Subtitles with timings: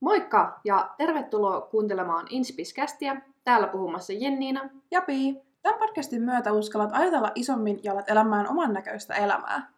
[0.00, 3.20] Moikka ja tervetuloa kuuntelemaan Inspiskästiä.
[3.44, 4.70] Täällä puhumassa Jenniina.
[4.90, 5.42] Ja Pii.
[5.62, 9.70] Tämän podcastin myötä uskallat ajatella isommin ja alat elämään oman näköistä elämää.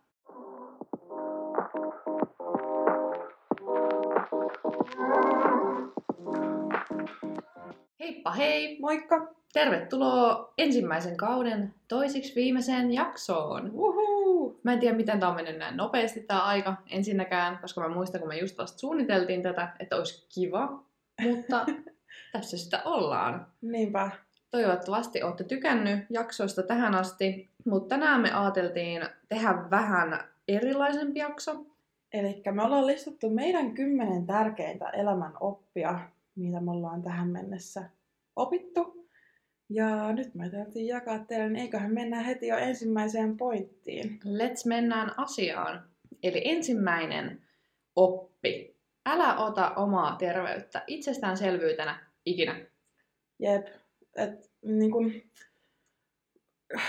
[8.01, 8.79] Heippa hei!
[8.81, 9.35] Moikka!
[9.53, 13.71] Tervetuloa ensimmäisen kauden toisiksi viimeiseen jaksoon.
[13.73, 14.18] Uhu!
[14.63, 18.21] Mä en tiedä, miten tämä on mennyt näin nopeasti tämä aika ensinnäkään, koska mä muistan,
[18.21, 20.83] kun me just vasta suunniteltiin tätä, että olisi kiva,
[21.23, 21.67] mutta
[22.33, 23.47] tässä sitä ollaan.
[23.63, 24.11] Niinpä.
[24.51, 31.67] Toivottavasti olette tykännyt jaksoista tähän asti, mutta tänään me ajateltiin tehdä vähän erilaisempi jakso.
[32.13, 36.01] Eli me ollaan listattu meidän kymmenen tärkeintä elämän oppia,
[36.37, 37.85] mitä me ollaan tähän mennessä
[38.37, 38.98] opittu.
[39.71, 44.21] Ja nyt me täytyy jakaa teille, niin eiköhän mennä heti jo ensimmäiseen pointtiin.
[44.25, 45.91] Let's mennään asiaan.
[46.23, 47.43] Eli ensimmäinen
[47.97, 48.77] oppi.
[49.07, 52.67] Älä ota omaa terveyttä itsestäänselvyytenä ikinä.
[53.39, 53.67] Jep.
[54.17, 55.13] Et, niin kun,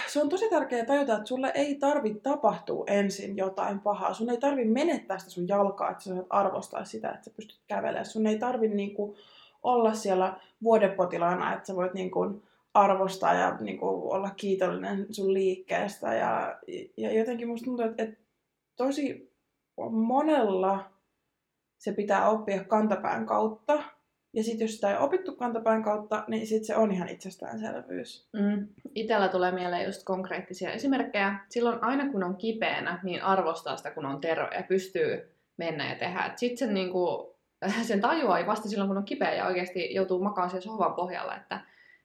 [0.08, 4.14] se on tosi tärkeää tajuta, että sulle ei tarvi tapahtua ensin jotain pahaa.
[4.14, 7.60] Sun ei tarvi menettää sitä sun jalkaa, että sä saat arvostaa sitä, että sä pystyt
[7.68, 8.06] kävelemään.
[8.06, 9.16] Sun ei tarvi niin kun,
[9.64, 12.44] olla siellä vuodepotilaana, että sä voit niin kun,
[12.74, 16.14] arvostaa ja niin kuin, olla kiitollinen sun liikkeestä.
[16.14, 16.60] Ja,
[16.98, 18.20] ja jotenkin musta tuntuu, että, että
[18.76, 19.34] tosi
[19.92, 20.92] monella
[21.78, 23.84] se pitää oppia kantapään kautta.
[24.34, 28.30] Ja sitten jos sitä ei opittu kantapään kautta, niin sitten se on ihan itsestäänselvyys.
[28.34, 28.68] Mm.
[28.96, 31.40] Itellä tulee mieleen just konkreettisia esimerkkejä.
[31.50, 35.96] Silloin aina kun on kipeänä, niin arvostaa sitä kun on terve ja pystyy mennä ja
[35.96, 36.34] tehdä.
[36.36, 37.36] Sitten sen, niinku,
[37.88, 41.62] sen tajuaa vasta silloin kun on kipeä ja oikeasti joutuu makaamaan siellä sohvan pohjalla, että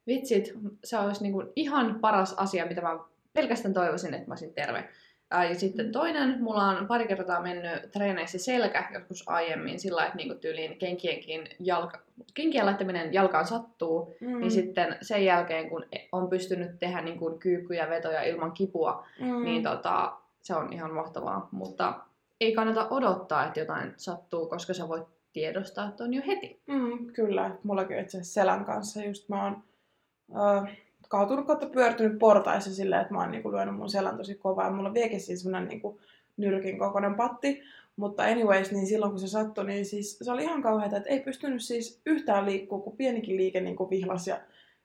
[0.07, 0.53] vitsit,
[0.85, 2.99] se olisi niin kuin ihan paras asia, mitä mä
[3.33, 4.89] pelkästään toivoisin, että mä olisin terve.
[5.31, 10.35] Ja sitten toinen, mulla on pari kertaa mennyt treeneissä selkä joskus aiemmin sillä että niinku
[10.35, 11.99] tyyliin kenkienkin jalka,
[12.35, 14.41] kenkien laittaminen jalkaan sattuu, mm.
[14.41, 19.45] niin sitten sen jälkeen kun on pystynyt tehdä niinku kyykkyjä vetoja ilman kipua, mm.
[19.45, 20.13] niin tota,
[20.43, 21.49] se on ihan mahtavaa.
[21.53, 22.01] Mutta
[22.41, 26.63] ei kannata odottaa, että jotain sattuu, koska sä voit tiedostaa että on jo heti.
[26.67, 29.63] Mm, kyllä, mullakin itse asiassa selän kanssa just mä oon
[31.09, 34.65] kaatunut kautta pyörtynyt portaissa silleen, että mä oon niinku lyönyt mun selän tosi kovaa.
[34.65, 36.01] Ja mulla on vieläkin siis semmonen niinku
[36.37, 37.63] nyrkin kokoinen patti.
[37.97, 41.21] Mutta anyways, niin silloin kun se sattui, niin siis se oli ihan kauheata, että ei
[41.21, 44.41] pystynyt siis yhtään liikkua, kun pienikin liike niinku vihlas ja,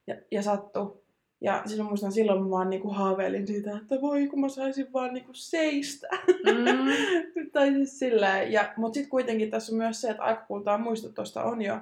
[0.06, 1.00] ja, ja sattui.
[1.40, 4.92] Ja siis mä muistan silloin mä vaan niinku haaveilin siitä, että voi kun mä saisin
[4.92, 6.08] vaan niinku seistä.
[6.26, 6.90] Mm.
[7.52, 8.52] tai siis silleen.
[8.52, 11.78] Ja, mut sit kuitenkin tässä on myös se, että aika kultaa muistot tuosta on jo,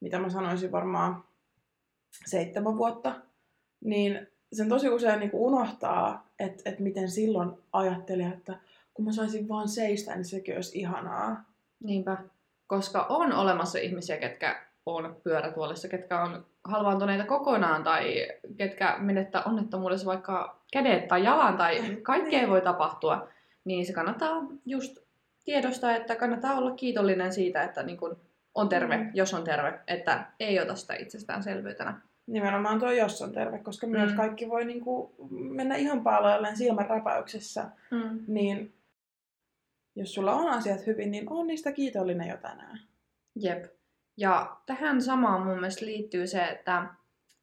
[0.00, 1.24] mitä mä sanoisin varmaan
[2.26, 3.14] seitsemän vuotta,
[3.84, 8.58] niin sen tosi usein niin unohtaa, että, että miten silloin ajatteli, että
[8.94, 11.44] kun mä saisin vaan seistä, niin sekin olisi ihanaa.
[11.84, 12.16] Niinpä,
[12.66, 20.06] koska on olemassa ihmisiä, ketkä on pyörätuolissa, ketkä on halvaantuneita kokonaan tai ketkä menettää onnettomuudessa
[20.06, 22.50] vaikka kädet tai jalan tai kaikkea niin.
[22.50, 23.28] voi tapahtua,
[23.64, 24.98] niin se kannattaa just
[25.44, 28.16] tiedostaa, että kannattaa olla kiitollinen siitä, että niin kun
[28.54, 29.10] on terve, mm.
[29.14, 32.00] jos on terve, että ei ota sitä itsestäänselvyytenä.
[32.26, 33.90] Nimenomaan tuo jos on terve, koska mm.
[33.90, 37.64] myös kaikki voi niinku mennä ihan paaloilleen silmän räpäyksessä.
[37.90, 38.24] Mm.
[38.28, 38.74] Niin
[39.96, 42.80] jos sulla on asiat hyvin, niin on niistä kiitollinen jo tänään.
[43.36, 43.64] Jep.
[44.16, 46.86] Ja tähän samaan mun mielestä liittyy se, että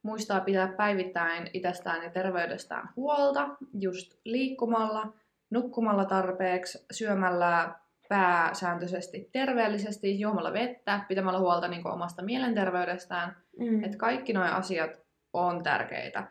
[0.03, 5.13] muistaa pitää päivittäin itsestään ja terveydestään huolta just liikkumalla,
[5.49, 7.75] nukkumalla tarpeeksi, syömällä
[8.11, 13.35] pääsääntöisesti terveellisesti, juomalla vettä, pitämällä huolta niin kuin omasta mielenterveydestään.
[13.59, 13.83] Mm.
[13.83, 14.89] Että kaikki nuo asiat
[15.33, 16.27] on tärkeitä.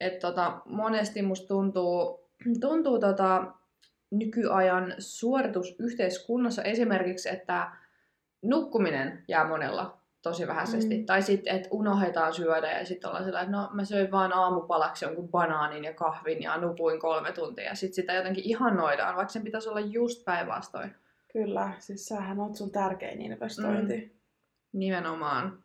[0.00, 2.28] Et tota, monesti musta tuntuu,
[2.60, 3.44] tuntuu tota,
[4.10, 7.70] nykyajan suoritusyhteiskunnassa esimerkiksi, että
[8.42, 10.98] nukkuminen jää monella tosi vähäisesti.
[10.98, 11.06] Mm.
[11.06, 15.04] Tai sitten, että unohdetaan syödä ja sitten ollaan sellainen, että no mä söin vaan aamupalaksi
[15.04, 17.64] jonkun banaanin ja kahvin ja nukuin kolme tuntia.
[17.64, 20.94] Ja sitten sitä jotenkin ihannoidaan, vaikka sen pitäisi olla just päinvastoin.
[21.32, 23.96] Kyllä, siis sähän on sun tärkein investointi.
[23.96, 24.10] Mm.
[24.78, 25.62] Nimenomaan.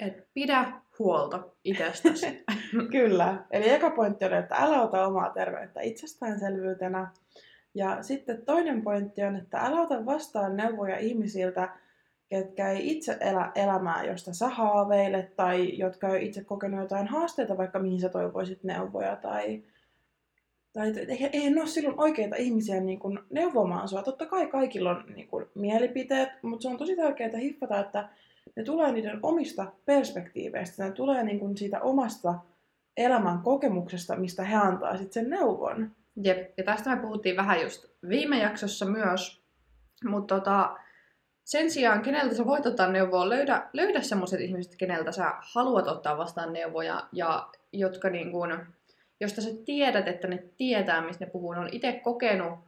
[0.00, 2.44] Et pidä huolta itsestäsi.
[2.92, 3.44] Kyllä.
[3.50, 7.10] Eli eka pointti on, että älä ota omaa terveyttä itsestäänselvyytenä.
[7.74, 11.68] Ja sitten toinen pointti on, että älä ota vastaan neuvoja ihmisiltä,
[12.28, 17.56] ketkä ei itse elä elämää, josta sä haaveilet, tai jotka ei itse kokenut jotain haasteita,
[17.56, 19.62] vaikka mihin sä toivoisit neuvoja, tai
[20.72, 20.92] tai
[21.32, 24.02] eihän ne ole silloin oikeita ihmisiä niin kuin neuvomaan sua.
[24.02, 28.08] Totta kai kaikilla on niin kuin, mielipiteet, mutta se on tosi tärkeää hiffata, että
[28.56, 30.84] ne tulee niiden omista perspektiiveistä.
[30.84, 32.34] Ne tulee niin kuin, siitä omasta
[32.96, 35.90] elämän kokemuksesta, mistä he antaa sitten sen neuvon.
[36.24, 39.42] Jep, ja tästä me puhuttiin vähän just viime jaksossa myös,
[40.04, 40.76] mutta tota,
[41.44, 46.18] sen sijaan, keneltä sä voit ottaa neuvoa, löydä, löydä semmoiset ihmiset, keneltä sä haluat ottaa
[46.18, 48.66] vastaan neuvoja ja jotka niin kun,
[49.20, 51.52] josta sä tiedät, että ne tietää, mistä ne puhuu.
[51.52, 52.58] Ne on itse kokenut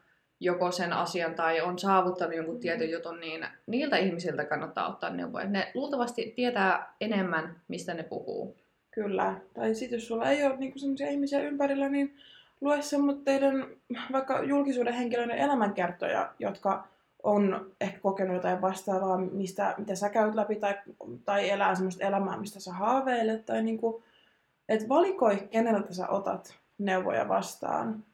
[0.40, 5.46] joko sen asian tai on saavuttanut jonkun tietyn jutun, niin niiltä ihmisiltä kannattaa ottaa neuvoja.
[5.46, 8.56] Ne luultavasti tietää enemmän, mistä ne puhuu.
[8.90, 9.34] Kyllä.
[9.54, 12.16] Tai sitten jos sulla ei ole niinku sellaisia ihmisiä ympärillä, niin
[12.60, 12.78] lue
[13.24, 13.66] teidän
[14.12, 16.88] vaikka julkisuuden henkilöiden elämänkertoja, jotka
[17.22, 20.74] on ehkä kokenut jotain vastaavaa, mistä, mitä sä käyt läpi, tai,
[21.24, 24.02] tai elää semmoista elämää, mistä sä haaveilet, tai niinku,
[24.70, 28.04] että valikoi, keneltä sä otat neuvoja vastaan.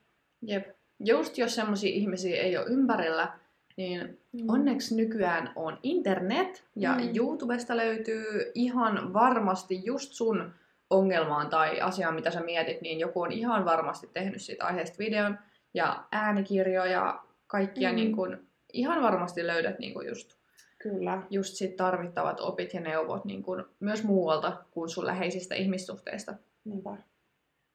[0.43, 0.67] Jep.
[1.01, 3.39] Just jos semmoisia ihmisiä ei ole ympärillä,
[3.77, 4.49] niin mm.
[4.49, 7.17] onneksi nykyään on internet, ja mm.
[7.17, 10.53] YouTubesta löytyy ihan varmasti just sun
[10.91, 15.39] ongelmaan tai asiaan, mitä sä mietit, niin joku on ihan varmasti tehnyt siitä aiheesta videon
[15.75, 17.97] ja äänikirjoja, kaikkia mm.
[17.97, 20.39] niin kun, ihan varmasti löydät niin kun just,
[20.91, 21.23] Kyllä.
[21.31, 26.35] just sit tarvittavat opit ja neuvot niin kun, myös muualta kuin sun läheisistä ihmissuhteista.
[26.65, 26.97] Niinpä.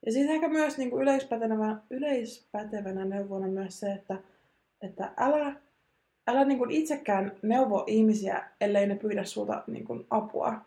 [0.05, 4.15] Ja sitten ehkä myös niin kuin yleispätevänä, yleispätevänä neuvona myös se, että,
[4.81, 5.55] että älä,
[6.27, 10.61] älä niin kuin itsekään neuvo ihmisiä, ellei ne pyydä sulta niin kuin apua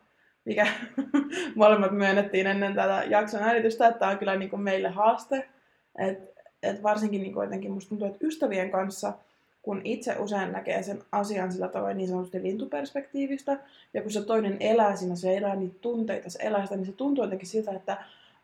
[0.44, 0.66] mikä
[1.54, 5.48] molemmat myönnettiin ennen tätä jakson äänitystä, että tämä on kyllä niin kuin meille haaste.
[5.98, 6.18] Et,
[6.62, 9.12] et varsinkin niin kuin jotenkin musta tuntuu, että ystävien kanssa,
[9.64, 13.58] kun itse usein näkee sen asian sillä tavoin niin sanotusti lintuperspektiivistä,
[13.94, 16.92] ja kun se toinen elää siinä, se elää niitä tunteita, se elää sitä, niin se
[16.92, 17.96] tuntuu jotenkin siltä, että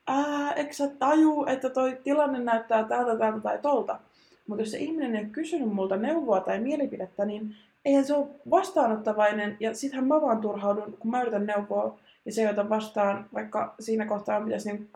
[0.07, 3.99] ää, eikö sä taju, että toi tilanne näyttää tältä, tältä tai tolta.
[4.47, 9.57] Mutta jos se ihminen ei kysynyt multa neuvoa tai mielipidettä, niin eihän se ole vastaanottavainen,
[9.61, 14.07] ja sittenhän mä vaan turhaudun, kun mä yritän neuvoa, ja se, jota vastaan, vaikka siinä
[14.07, 14.91] kohtaa pitäisi niin,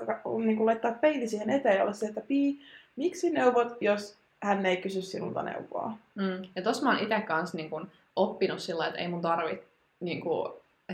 [0.45, 2.61] niin kuin laittaa peili siihen eteen ja olla se, että pii,
[2.97, 5.93] miksi neuvot, jos hän ei kysy sinulta neuvoa.
[6.15, 6.49] Mm.
[6.57, 9.67] Ja tossa mä oon itse kanssa niin kun, oppinut sillä, että ei mun tarvitse
[10.01, 10.23] niin,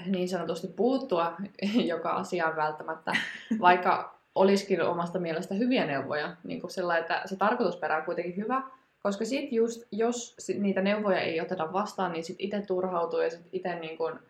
[0.06, 1.36] niin sanotusti puuttua
[1.92, 3.12] joka asiaan välttämättä,
[3.60, 8.62] vaikka olisikin omasta mielestä hyviä neuvoja, niin kuin sillä, että se tarkoitusperä on kuitenkin hyvä,
[9.02, 13.30] koska sit just, jos sit niitä neuvoja ei oteta vastaan, niin sit itse turhautuu ja
[13.30, 14.20] sit itse niin kun,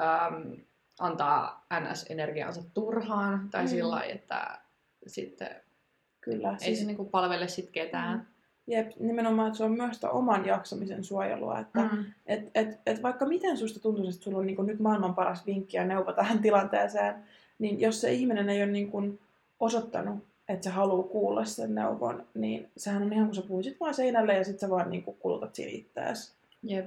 [0.00, 0.56] äm,
[1.00, 3.48] antaa NS-energiaansa turhaan.
[3.50, 3.68] Tai mm.
[3.68, 4.58] sillä että
[5.06, 5.62] sitten
[6.20, 6.78] Kyllä, ei siis...
[6.78, 8.18] se niin kuin palvele sit ketään.
[8.18, 8.26] Mm.
[8.70, 11.58] Jep, nimenomaan, että se on myös oman jaksamisen suojelua.
[11.58, 12.04] Että mm.
[12.26, 15.76] et, et, et vaikka miten susta tuntuu, että sulla on niin nyt maailman paras vinkki
[15.76, 17.14] ja neuvo tähän tilanteeseen,
[17.58, 19.18] niin jos se ihminen ei ole niin kuin
[19.60, 23.94] osoittanut että se haluaa kuulla sen neuvon, niin sehän on ihan kuin sä puhuisit vaan
[23.94, 26.32] seinälle ja sitten sä vaan niin kuin kulutat siinä itseäsi.
[26.62, 26.86] Jep.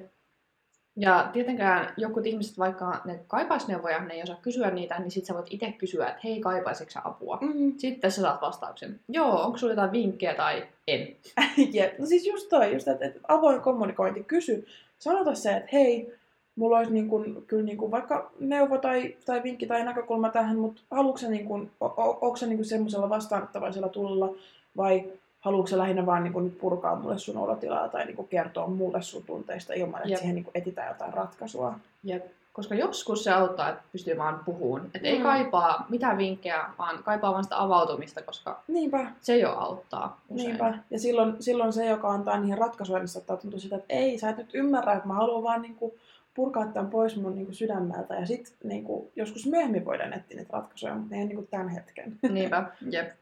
[0.96, 5.28] Ja tietenkään jotkut ihmiset, vaikka ne kaipaisi neuvoja, ne ei osaa kysyä niitä, niin sitten
[5.28, 7.38] sä voit itse kysyä, että hei, kaipaisitko sä apua?
[7.42, 7.74] Mm.
[7.78, 9.00] Sitten sä saat vastauksen.
[9.10, 11.16] Joo, onko sulla jotain vinkkejä tai en?
[11.74, 14.66] Jep, no siis just toi, just, että, että avoin kommunikointi, kysy.
[15.00, 16.14] Sanota se, että hei,
[16.56, 20.58] mulla olisi niin kuin, kyllä niin kuin vaikka neuvo tai, tai vinkki tai näkökulma tähän,
[20.58, 24.36] mutta haluatko se, niin kuin, o, o, onko se niin semmoisella vastaanottavaisella tulla
[24.78, 25.04] vai
[25.44, 28.68] haluatko se lähinnä vaan niin kuin nyt purkaa mulle sun olotilaa tai niin kuin kertoa
[28.68, 30.20] mulle sun tunteista ilman, että Jep.
[30.20, 31.76] siihen niin kuin etsitään jotain ratkaisua.
[32.04, 32.26] Jep.
[32.54, 34.86] Koska joskus se auttaa, että pystyy vaan puhumaan.
[34.86, 35.06] Että mm.
[35.06, 39.12] ei kaipaa mitään vinkkejä, vaan kaipaa vaan sitä avautumista, koska Niinpä.
[39.22, 40.48] se jo auttaa usein.
[40.48, 40.78] Niinpä.
[40.92, 44.30] Ja silloin, silloin se, joka antaa niihin ratkaisuja, niin saattaa tuntua sitä, että ei, sä
[44.30, 45.92] et nyt ymmärrä, että mä haluan vaan niin kuin
[46.34, 50.38] purkaa tämän pois mun niin kuin sydämeltä ja sitten niin kuin, joskus myöhemmin voidaan etsiä
[50.38, 52.20] niitä ratkaisuja, mutta ei niin kuin tämän hetken.
[52.30, 53.14] Niinpä, jep.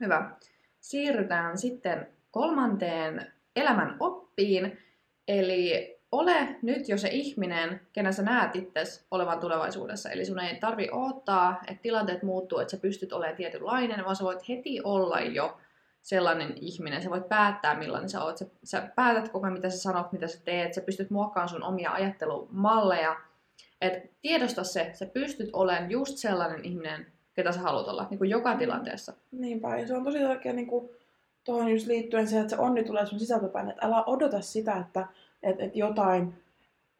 [0.00, 0.30] Hyvä.
[0.88, 4.78] Siirrytään sitten kolmanteen elämän oppiin,
[5.28, 10.10] eli ole nyt jo se ihminen, kenen sä näet itse olevan tulevaisuudessa.
[10.10, 14.24] Eli sun ei tarvi odottaa, että tilanteet muuttuu, että sä pystyt olemaan tietynlainen, vaan sä
[14.24, 15.58] voit heti olla jo
[16.02, 17.02] sellainen ihminen.
[17.02, 18.38] Sä voit päättää, millainen sä oot.
[18.38, 20.74] Sä, sä päätät koko ajan, mitä sä sanot, mitä sä teet.
[20.74, 23.16] Sä pystyt muokkaamaan sun omia ajattelumalleja.
[23.80, 28.30] Et tiedosta se, sä pystyt olemaan just sellainen ihminen, ketä sä haluat olla, niin kuin
[28.30, 28.58] joka mm.
[28.58, 29.12] tilanteessa.
[29.32, 30.90] Niinpä, ja se on tosi tärkeää niin kuin,
[31.44, 35.06] tuohon just liittyen se, että se onni tulee sun sisältöpäin, että älä odota sitä, että
[35.42, 36.34] et, et jotain,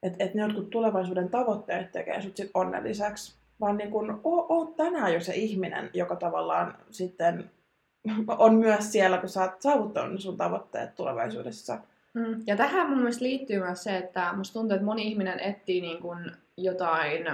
[0.02, 4.64] että et ne jotkut tulevaisuuden tavoitteet tekee sut sit onnelliseksi, vaan niin kun, oo, oo
[4.64, 7.50] tänään jo se ihminen, joka tavallaan sitten
[8.38, 11.78] on myös siellä, kun sä oot saavuttanut sun tavoitteet tulevaisuudessa.
[12.14, 12.42] Mm.
[12.46, 16.02] Ja tähän mun mielestä liittyy myös se, että musta tuntuu, että moni ihminen etsii niin
[16.02, 17.24] kuin jotain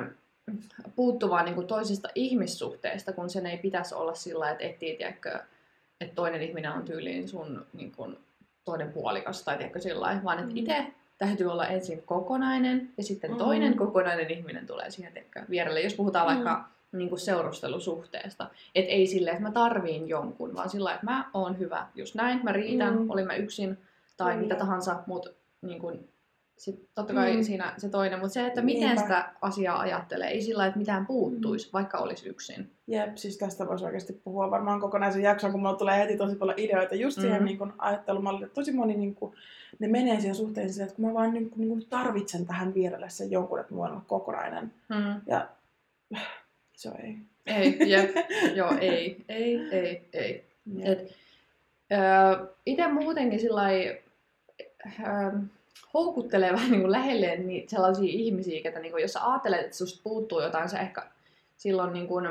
[0.96, 5.38] puuttuvaa niin kuin toisista ihmissuhteista, kun sen ei pitäisi olla sillä, että etsii, tiedätkö,
[6.00, 8.18] että toinen ihminen on tyyliin sun niin kuin,
[8.64, 10.56] toinen puolikas tai tiedätkö sillä vaan että mm.
[10.56, 10.86] itse
[11.18, 13.36] täytyy olla ensin kokonainen ja sitten mm.
[13.36, 15.80] toinen kokonainen ihminen tulee siihen tiedätkö, vierelle.
[15.80, 16.34] Jos puhutaan mm.
[16.34, 18.50] vaikka niin kuin seurustelusuhteesta.
[18.74, 22.40] Että ei silleen, että mä tarviin jonkun, vaan sillä että mä oon hyvä just näin,
[22.42, 23.10] mä riitän, mm.
[23.10, 23.78] olin mä yksin
[24.16, 24.40] tai mm.
[24.42, 25.30] mitä tahansa, mutta
[25.62, 26.08] niin kuin,
[26.56, 27.42] Sitten totta kai Mm.
[27.42, 29.02] siinä se toinen, mutta se, että miten Niinpä.
[29.02, 31.72] sitä asiaa ajattelee, ei sillä että mitään puuttuisi, Mm.
[31.72, 32.70] vaikka olisi yksin.
[32.86, 36.58] Jep, siis tästä voisi oikeasti puhua varmaan kokonaisen jakson, kun mulla tulee heti tosi paljon
[36.58, 37.44] ideoita just siihen Mm.
[37.44, 38.48] niin kun, ajattelumallille.
[38.48, 39.34] Tosi moni niin kun,
[39.78, 43.10] ne menee siihen suhteen että kun mä vaan niin kun, niin kun tarvitsen tähän vierelle
[43.10, 44.72] sen jonkun, että mulla on kokonainen.
[44.88, 45.20] Mm.
[45.26, 45.48] Ja
[46.76, 47.16] se ei.
[47.46, 48.10] Ei, jep,
[48.58, 50.44] joo, ei, ei, ei, ei.
[50.76, 50.88] Jep.
[50.88, 51.10] Et,
[51.92, 53.62] öö, itse muutenkin sillä
[55.00, 55.32] öö,
[55.94, 59.76] houkuttelee vähän niin kuin lähelle niin sellaisia ihmisiä, että niin kuin, jos sä ajattelet, että
[59.76, 61.02] susta puuttuu jotain, sä ehkä
[61.56, 62.26] silloin niin kuin,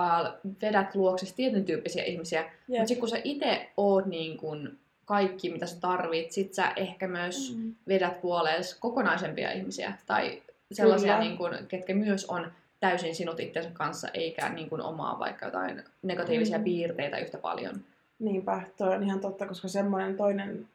[0.00, 0.32] äh,
[0.62, 2.40] vedät luoksesi tietyn tyyppisiä ihmisiä.
[2.40, 2.52] Jep.
[2.68, 7.08] Mutta sitten kun sä itse oot niin kuin kaikki, mitä sä tarvit, sit sä ehkä
[7.08, 7.74] myös Mm.
[7.88, 9.92] vedät puolees kokonaisempia ihmisiä.
[10.06, 10.42] Tai
[10.72, 11.24] sellaisia, Kyllä.
[11.28, 15.82] niin kuin, ketkä myös on täysin sinut itsensä kanssa, eikä niin kuin omaa vaikka jotain
[16.02, 16.64] negatiivisia Mm.
[16.64, 17.80] piirteitä yhtä paljon.
[18.18, 20.68] Niinpä, toi on ihan totta, koska semmoinen toinen,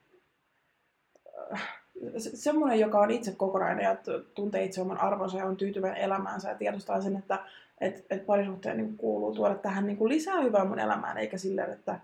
[2.17, 3.97] semmoinen, joka on itse kokonainen ja
[4.33, 7.39] tuntee itse oman arvonsa ja on tyytyväinen elämäänsä ja tiedostaa sen, että
[7.81, 11.71] et, et parisuhteen niin kuuluu tuoda tähän niin kuin lisää hyvää mun elämään, eikä silleen,
[11.71, 11.99] että,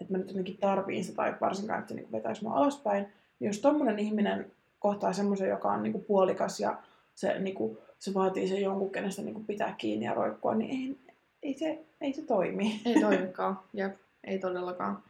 [0.00, 3.06] että mä nyt jotenkin tarviin sitä tai varsinkaan, että se niin vetäisi mua alaspäin.
[3.38, 6.76] Niin jos tommonen ihminen kohtaa semmoisen, joka on niin kuin puolikas ja
[7.14, 10.70] se, niin kuin, se vaatii sen jonkun, kenestä niin kuin pitää kiinni ja roikkua, niin
[10.70, 10.98] ei,
[11.42, 12.80] ei, se, ei se toimi.
[12.84, 15.02] Ei toimikaan, jep, ei todellakaan.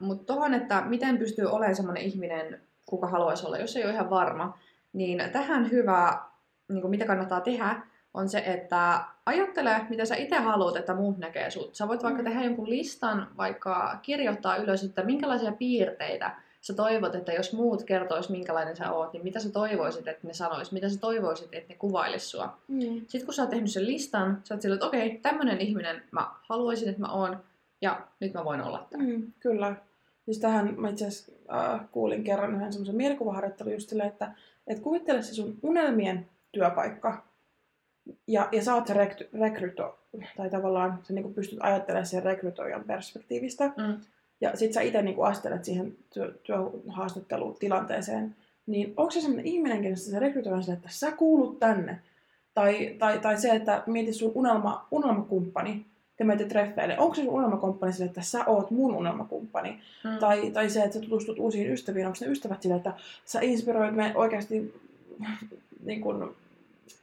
[0.00, 4.10] Mutta tuohon, että miten pystyy olemaan sellainen ihminen, kuka haluaisi olla, jos ei ole ihan
[4.10, 4.58] varma,
[4.92, 6.18] niin tähän hyvä,
[6.68, 7.82] niin kuin mitä kannattaa tehdä,
[8.14, 11.74] on se, että ajattele, mitä sä itse haluat, että muut näkee sut.
[11.74, 12.28] Sä voit vaikka Mm.
[12.28, 18.28] tehdä jonkun listan, vaikka kirjoittaa ylös, että minkälaisia piirteitä sä toivot, että jos muut kertois,
[18.28, 21.78] minkälainen sä oot, niin mitä sä toivoisit, että ne sanois, mitä sä toivoisit, että ne
[21.78, 22.58] kuvailis sua.
[22.68, 22.80] Mm.
[22.80, 26.30] Sitten kun sä oot tehnyt sen listan, sä oot silleen, että okei, tämmönen ihminen mä
[26.48, 27.42] haluaisin, että mä oon,
[27.80, 29.00] ja nyt mä voin olla tää.
[29.00, 29.74] Mm, kyllä.
[30.30, 34.32] Siis tähän mä itse asiassa äh, kuulin kerran yhden semmoisen mielikuvaharjoittelun just silleen, että
[34.66, 37.24] et kuvittele se sun unelmien työpaikka.
[38.26, 39.98] Ja, ja sä oot se rekry, rekryto,
[40.36, 43.66] tai tavallaan sä niinku pystyt ajattelemaan sen rekrytoijan perspektiivistä.
[43.66, 44.00] Mm.
[44.40, 48.36] Ja sit sä itse niinku astelet siihen työ, työhaastattelutilanteeseen.
[48.66, 52.00] Niin onko se semmoinen ihminen, kenestä se rekrytoija on silleen, että sä kuulut tänne?
[52.54, 55.86] Tai, tai, tai se, että mieti sun unelma, unelmakumppani,
[56.20, 56.98] te menette treffeille.
[56.98, 59.80] Onko se sun unelmakumppani sille, että sä oot mun unelmakumppani?
[60.04, 60.18] Mm.
[60.18, 62.06] Tai, tai se, että sä tutustut uusiin ystäviin.
[62.06, 62.92] Onko ne ystävät sille, että
[63.24, 64.74] sä inspiroit me oikeasti,
[65.86, 66.36] niin kun,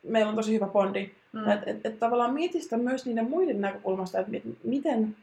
[0.03, 1.12] meillä on tosi hyvä bondi.
[1.33, 1.50] Mm.
[1.50, 5.15] Että et, et tavallaan mieti sitä myös niiden muiden näkökulmasta, että mit, miten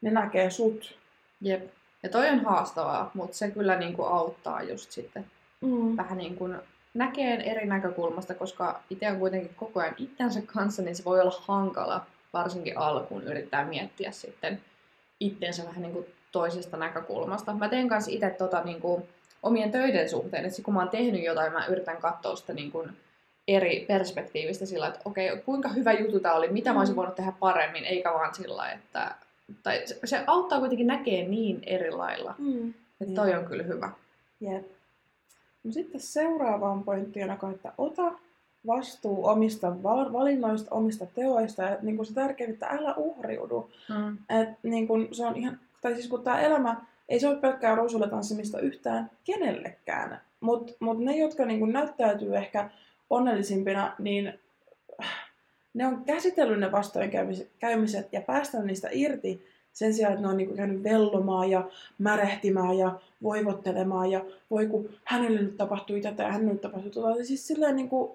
[0.00, 0.98] ne näkee sut.
[1.40, 1.70] Jep.
[2.02, 5.24] Ja toi on haastavaa, mutta se kyllä niinku auttaa just sitten
[5.60, 5.96] Mm.
[5.96, 6.56] vähän niin kuin
[6.94, 11.42] näkee eri näkökulmasta, koska itse on kuitenkin koko ajan itsensä kanssa, niin se voi olla
[11.46, 14.60] hankala, varsinkin alkuun yrittää miettiä sitten
[15.20, 17.54] itsensä vähän niin kuin toisesta näkökulmasta.
[17.54, 19.02] Mä teen kanssa itse tota niin kuin
[19.42, 22.90] omien töiden suhteen, että kun mä oon tehnyt jotain, mä yritän katsoa sitä niin kuin
[23.48, 26.96] eri perspektiivistä sillä, että okei, kuinka hyvä juttu tää oli, mitä mä olisin Mm.
[26.96, 29.14] voinut tehdä paremmin, eikä vaan sillä, että
[29.62, 32.34] tai se, se auttaa kuitenkin näkee niin eri lailla.
[32.38, 32.74] Mm.
[33.00, 33.90] Että toi on kyllä hyvä.
[34.40, 34.66] Jep.
[35.64, 38.12] No sitten seuraavaan pointtiin että ota
[38.66, 43.70] vastuu omista val- valinnoista, omista teoista ja niin kuin se tärkein, että älä uhriudu.
[43.88, 44.18] Mm.
[44.40, 46.76] Et, niin kuin, se on ihan, tai siis kun tämä elämä,
[47.08, 50.20] ei se ole pelkkää ruusulle tanssimista yhtään kenellekään.
[50.40, 52.70] Mutta mut ne, jotka niin kuin näyttäytyy ehkä
[53.10, 54.38] onnellisimpina, niin
[55.74, 60.56] ne on käsitellyt ne vastoinkäymiset ja päästänyt niistä irti sen sijaan, että ne on niin
[60.56, 66.52] käynyt vellomaan ja märehtimään ja voivottelemaan ja voi kun hänelle nyt tapahtui tätä ja hänelle
[66.52, 67.24] nyt tapahtui tota.
[67.24, 68.10] Siis silleen niin kuin,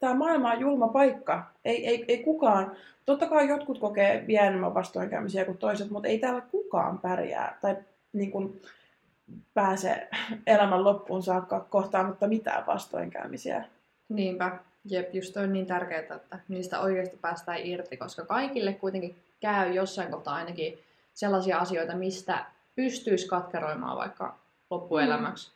[0.00, 1.42] tämä maailma on julma paikka.
[1.64, 2.76] Ei, ei, ei kukaan,
[3.06, 7.76] totta kai jotkut kokee vielä enemmän vastoinkäymisiä kuin toiset, mutta ei täällä kukaan pärjää tai
[8.12, 8.62] niin kuin,
[9.54, 10.08] pääse
[10.46, 13.64] elämän loppuun saakka kohtaamatta mitään vastoinkäymisiä.
[14.08, 14.58] Niinpä.
[14.84, 20.10] Jep, just on niin tärkeää, että niistä oikeasti päästään irti, koska kaikille kuitenkin käy jossain
[20.10, 20.78] kohtaa ainakin
[21.14, 22.44] sellaisia asioita, mistä
[22.76, 24.38] pystyisi katkeroimaan vaikka
[24.70, 25.52] loppuelämäksi.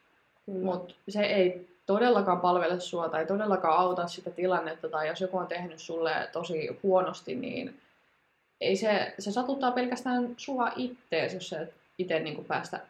[0.46, 0.64] Kyllä.
[0.64, 5.46] Mutta se ei todellakaan palvele sua tai todellakaan auta sitä tilannetta, tai jos joku on
[5.46, 7.80] tehnyt sulle tosi huonosti, niin
[8.60, 12.80] ei se, se satuttaa pelkästään sua ittees, jos sä et itse niin päästä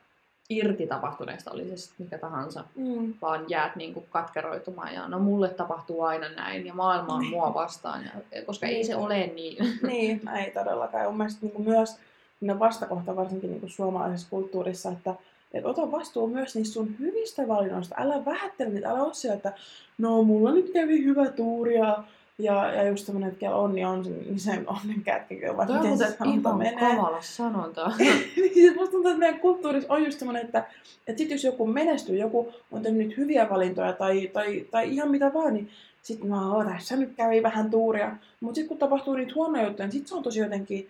[0.51, 3.15] irti tapahtuneesta, oli se sitten mikä tahansa Mm.
[3.23, 7.55] vaan jäät niin kuin katkeroitumaan ja no mulle tapahtuu aina näin ja maailma on mua
[7.55, 9.57] vastaan, ja, koska ei se ole niin.
[9.89, 11.07] niin, ei todellakaan.
[11.07, 11.97] Mun mielestä niin myös
[12.41, 15.15] niin vastakohta varsinkin niin suomalaisessa kulttuurissa, että
[15.55, 17.95] et ota vastuu myös niistä sun hyvistä valinnoista.
[17.99, 19.53] Älä vähättele niitä, älä ole siellä, että
[19.99, 22.05] no mulla nyt kävi hyvä tuuri ja
[22.39, 25.83] Ja, ja just semmoinen, että kellä onni on, niin sen onnen kätkeköön, vai Toi on
[25.83, 26.81] miten se sanonta menee.
[26.81, 27.93] kamala sanonta.
[27.99, 30.65] niin siis musta tuntuu, että meidän kulttuurissa on just semmoinen, että,
[31.07, 35.11] että sit jos joku menestyy, joku on tehnyt nyt hyviä valintoja tai, tai, tai ihan
[35.11, 35.71] mitä vaan, niin
[36.03, 38.17] sitten mä oon, tässä nyt kävi vähän tuuria.
[38.41, 40.89] Mutta sitten kun tapahtuu niitä huonoja juttuja, niin sitten se on tosi jotenkin,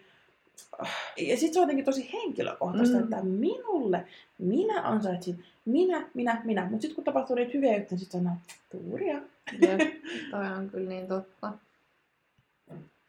[1.16, 3.02] ja sitten se on jotenkin tosi henkilökohtaista, Mm.
[3.04, 4.04] että minulle,
[4.38, 6.62] minä ansaitsin, minä, minä, minä.
[6.62, 8.36] Mutta sitten kun tapahtuu niitä hyviä juttuja, sitten on
[8.70, 9.20] tuuria.
[9.60, 9.80] Jep,
[10.30, 11.52] toi on kyllä niin totta.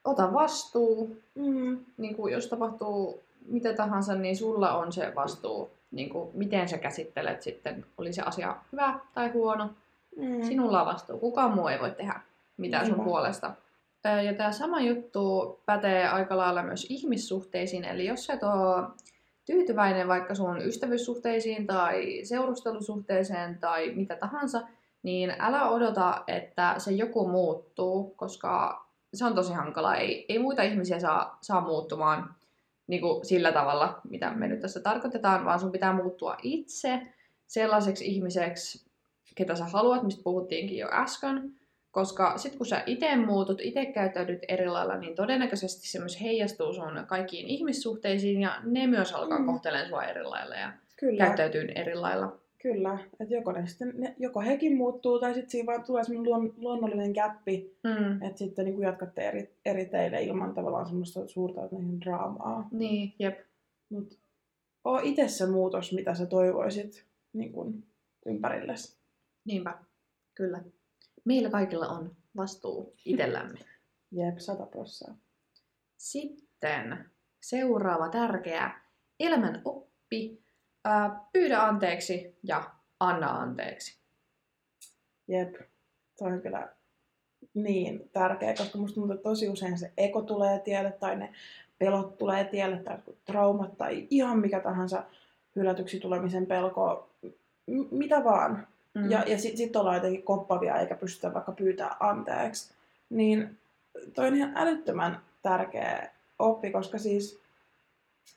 [0.04, 1.18] Ota vastuu.
[1.36, 1.78] Mm.
[1.98, 5.70] Niin kuin jos tapahtuu mitä tahansa, niin sulla on se vastuu.
[5.92, 9.70] Niin kuin miten sä käsittelet sitten, oli se asia hyvä tai huono.
[10.18, 10.44] Mm.
[10.44, 11.20] Sinulla on vastuu.
[11.20, 12.20] Kukaan muu ei voi tehdä
[12.58, 13.10] mitään sun Niinpä.
[13.10, 13.52] puolesta.
[14.10, 17.84] Ja tämä sama juttu pätee aika lailla myös ihmissuhteisiin.
[17.84, 18.88] Eli jos et ole
[19.46, 24.62] tyytyväinen vaikka sun ystävyyssuhteisiin tai seurustelusuhteeseen tai mitä tahansa,
[25.04, 29.96] niin älä odota, että se joku muuttuu, koska se on tosi hankala.
[29.96, 32.36] Ei, ei muita ihmisiä saa, saa muuttumaan
[32.88, 37.02] niin kuin sillä tavalla, mitä me nyt tässä tarkoitetaan, vaan sun pitää muuttua itse
[37.48, 38.86] sellaiseksi ihmiseksi,
[39.36, 41.56] ketä sä haluat, mistä puhuttiinkin jo äsken.
[41.96, 46.74] Koska sitten kun sä itse muutut, itse käyttäydyt eri lailla, niin todennäköisesti se myös heijastuu
[46.74, 49.46] sun kaikkiin ihmissuhteisiin ja ne myös alkaa Mm.
[49.46, 51.18] kohtelemaan sua eri lailla ja Kyllä.
[51.18, 52.38] käyttäytyy eri lailla.
[52.62, 56.30] Kyllä, että joko, ne sitten, ne, joko hekin muuttuu tai sitten siinä vaan tulee semmoinen
[56.32, 58.22] luon, luonnollinen käppi, Mm.
[58.22, 61.62] että sitten niin jatkatte eri, eri teille ilman tavallaan semmoista suurta
[62.06, 62.68] draamaa.
[62.72, 63.40] Niin, jep.
[63.90, 64.16] Mutta
[64.86, 67.84] oo itse se muutos, mitä sä toivoisit niin
[68.26, 68.98] ympärillesi.
[69.46, 69.74] Niinpä,
[70.36, 70.60] kyllä.
[71.26, 73.60] Meillä kaikilla on vastuu itsellämme.
[74.18, 75.16] Jep, sata prossaa.
[75.98, 78.82] Sitten seuraava tärkeä
[79.20, 80.44] elämän oppi.
[80.86, 84.00] Ää, pyydä anteeksi ja anna anteeksi.
[85.28, 85.56] Jep,
[86.18, 86.76] toi on kyllä
[87.54, 91.34] niin tärkeä, koska musta tuntuu, että tosi usein se eko tulee tielle tai ne
[91.78, 95.04] pelot tulee tielle tai traumat tai ihan mikä tahansa
[95.56, 97.10] hylätyksi tulemisen pelko,
[97.68, 98.68] m- mitä vaan.
[98.96, 99.12] Mm.
[99.12, 102.74] Ja, ja sitten sit ollaan jotenkin koppavia eikä pystytä vaikka pyytää anteeksi.
[103.10, 103.58] Niin
[104.14, 107.40] toi on ihan älyttömän tärkeä oppi, koska siis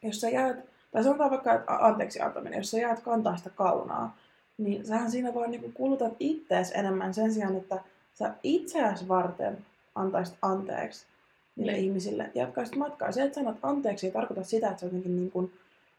[0.03, 0.57] jos sä jäät,
[0.93, 4.17] tai sanotaan vaikka, että anteeksi antaminen, jos sä jäät kantaa sitä kaunaa,
[4.59, 7.81] niin sähän siinä vaan niinku kulutat ittees enemmän sen sijaan, että
[8.15, 9.59] sä itseäsi varten
[9.95, 11.07] antaisit anteeksi
[11.57, 11.85] niille Niin.
[11.85, 13.13] ihmisille ja jatkaisit matkaa.
[13.13, 15.53] Se, että sanot anteeksi, ei tarkoita sitä, että sä jotenkin niin kuin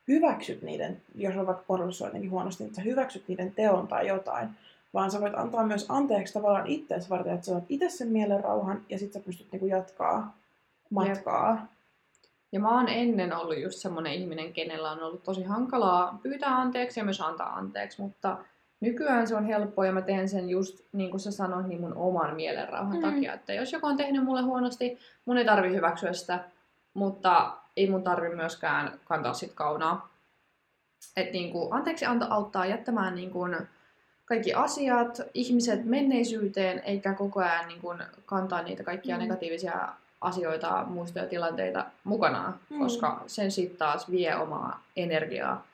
[0.10, 4.08] hyväksyt niiden, jos on vaikka kohdallisuus jotenkin huonosti, niin että sä hyväksyt niiden teon tai
[4.08, 4.50] jotain,
[4.94, 8.44] vaan sä voit antaa myös anteeksi tavallaan itseäsi varten, että sä oot itse sen mielen
[8.44, 10.38] rauhan ja sit sä pystyt niinku jatkaa
[10.90, 11.68] matkaa.
[12.52, 17.00] Ja mä oon ennen ollut just semmonen ihminen, kenellä on ollut tosi hankalaa pyytää anteeksi
[17.00, 18.38] ja myös antaa anteeksi, mutta
[18.82, 21.94] nykyään se on helppoa ja mä teen sen just niin kuin sä sanoit, niin mun
[21.94, 23.02] oman mielenrauhan Mm.
[23.02, 23.34] takia.
[23.34, 26.40] Että jos joku on tehnyt mulle huonosti, mun ei tarvi hyväksyä sitä,
[26.94, 30.10] mutta ei mun tarvi myöskään kantaa sit kaunaa.
[31.18, 33.58] Et niin kuin, anteeksi anto auttaa jättämään niin kuin
[34.26, 39.22] kaikki asiat, ihmiset menneisyyteen, eikä koko ajan niin kuin kantaa niitä kaikkia Mm.
[39.22, 39.90] negatiivisia
[40.22, 42.80] asioita, muistoja, tilanteita mukanaan, Mm.
[42.80, 45.66] koska sen sitten taas vie omaa energiaa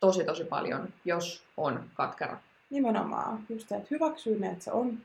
[0.00, 2.36] tosi tosi paljon, jos on katkera.
[2.70, 3.42] Nimenomaan.
[3.48, 4.98] Just että hyväksyy ne, että se on,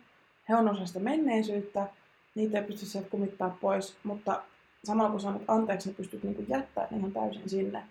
[0.49, 1.88] he on osa sitä menneisyyttä,
[2.36, 4.41] niitä ei pysty sieltä kumittaa pois, mutta
[4.86, 7.84] samalla kun sanot anteeksi, niin pystyt niinku jättämään ihan täysin sinne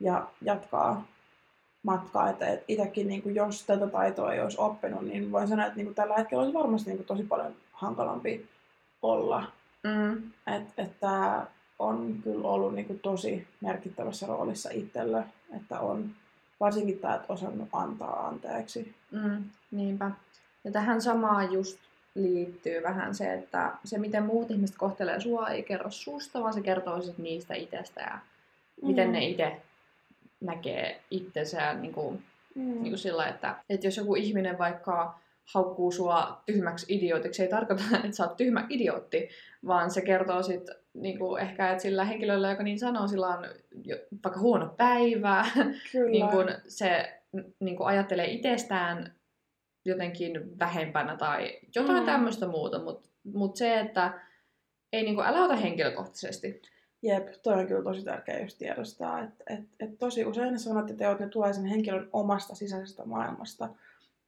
[0.00, 1.06] ja jatkaa
[1.82, 2.30] matkaa.
[2.30, 5.94] Että et itsekin, niinku, jos tätä taitoa ei olisi oppinut, niin voin sanoa, että niinku,
[5.94, 8.48] tällä hetkellä olisi varmasti niinku, tosi paljon hankalampi
[9.02, 9.44] olla.
[9.84, 10.30] Mm.
[10.56, 11.46] Että et tämä
[11.78, 15.24] on kyllä ollut niinku, tosi merkittävässä roolissa itselle,
[15.56, 16.10] että on
[16.60, 18.94] varsinkin tämä, että osannut antaa anteeksi.
[19.10, 20.10] Mm, niinpä.
[20.64, 21.78] Ja tähän samaan just
[22.22, 26.60] liittyy vähän se, että se miten muut ihmiset kohtelee sua ei kerro susta, vaan se
[26.60, 28.18] kertoo sit niistä itsestä ja
[28.82, 29.12] miten Mm.
[29.12, 29.56] ne itse
[30.40, 32.22] näkee itsensä niin kuin,
[32.54, 32.62] Mm.
[32.64, 35.18] niin kuin sillä, että, että jos joku ihminen vaikka
[35.54, 39.28] haukkuu sua tyhmäksi idiotiksi, ei tarkoita, että sä oot tyhmä idiootti,
[39.66, 43.46] vaan se kertoo sit niin kuin ehkä, että sillä henkilöllä, joka niin sanoo, sillä on
[43.84, 45.46] jo, vaikka huono päivä,
[46.10, 47.18] niin kun se
[47.60, 49.12] niin kun ajattelee itsestään
[49.88, 52.00] jotenkin vähempänä tai jotain Mm.
[52.00, 52.06] mm.
[52.06, 54.20] tämmöistä muuta, mutta mut se, että
[54.92, 56.62] ei niin kun, älä ota henkilökohtaisesti.
[57.02, 60.88] Jep, toi on kyllä tosi tärkeä just tiedostaa, että et, et tosi usein ne sanat
[60.88, 63.68] ja teot, ne tulee sen henkilön omasta sisäisestä maailmasta,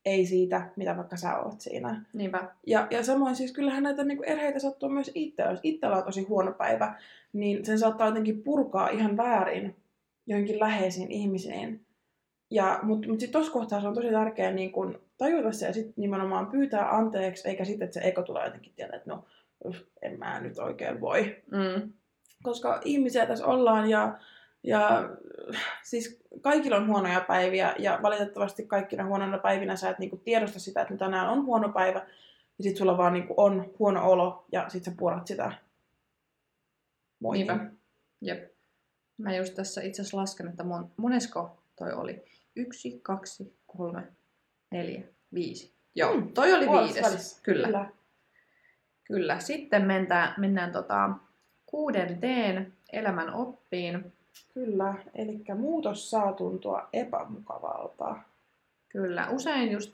[0.05, 2.05] ei siitä, mitä vaikka sä oot siinä.
[2.13, 2.51] Niinpä.
[2.67, 5.43] Ja, ja samoin siis kyllähän näitä niinku erheitä sattuu myös itse.
[5.43, 7.01] Jos itsellä on tosi huono päivä,
[7.33, 9.77] niin sen saattaa jotenkin purkaa ihan väärin
[10.27, 11.87] johonkin läheisiin ihmisiin.
[12.51, 15.73] Ja, mutta mut sitten tuossa kohtaa se on tosi tärkeää niin kun tajuta se ja
[15.73, 19.25] sitten nimenomaan pyytää anteeksi, eikä sitten, että se eko tulee jotenkin tietää, että no
[20.03, 21.43] en mä nyt oikein voi.
[21.51, 21.93] Mm.
[22.43, 24.19] Koska ihmisiä tässä ollaan ja,
[24.63, 25.11] ja
[25.83, 30.83] siis kaikilla on huonoja päiviä ja valitettavasti kaikkina huonoina päivinä sä et niinku tiedosta sitä,
[30.83, 32.07] että tänään on huono päivä
[32.59, 35.53] ja sit sulla vaan niinku on huono olo ja sit sä purat sitä.
[37.33, 37.67] Niinpä.
[38.21, 38.51] Jep.
[39.19, 42.25] Mä just tässä itse asiassa lasken, että mon, monesko toi oli.
[42.61, 44.03] Yksi, kaksi, kolme,
[44.71, 45.03] neljä,
[45.35, 45.73] viisi.
[45.95, 47.03] Joo, Mm, toi oli viides.
[47.03, 47.41] välissä.
[47.43, 47.67] Kyllä.
[47.67, 47.87] Kyllä.
[49.05, 49.41] Kyllä.
[49.41, 51.11] Sitten mennään, mennään tota,
[51.67, 54.13] kuudenteen elämän oppiin.
[54.55, 58.17] Kyllä, eli muutos saa tuntua epämukavalta.
[58.89, 59.29] Kyllä.
[59.31, 59.93] Usein just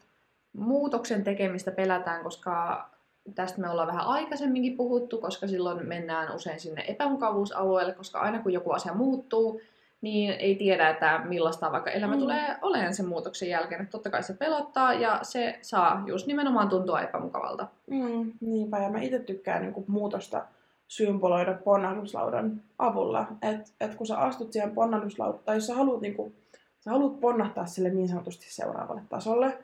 [0.53, 2.87] muutoksen tekemistä pelätään, koska
[3.35, 8.53] tästä me ollaan vähän aikaisemminkin puhuttu, koska silloin mennään usein sinne epämukavuusalueelle, koska aina kun
[8.53, 9.61] joku asia muuttuu,
[10.07, 12.21] niin ei tiedä, että millaista vaikka elämä Mm.
[12.21, 13.81] tulee olemaan sen muutoksen jälkeen.
[13.81, 17.67] Että totta kai se pelottaa ja se saa just nimenomaan tuntua epämukavalta.
[17.91, 20.45] Mm, niinpä, ja mä itse tykkään niin muutosta
[20.89, 23.27] symboloida ponnahduslaudan avulla.
[23.43, 26.37] Että et kun sä astut siihen ponnahduslaudan, tai jos sä haluat, niin kuin,
[26.81, 29.59] sä haluat ponnahtaa sille niin sanotusti seuraavalle tasolle,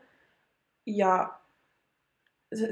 [0.86, 1.32] ja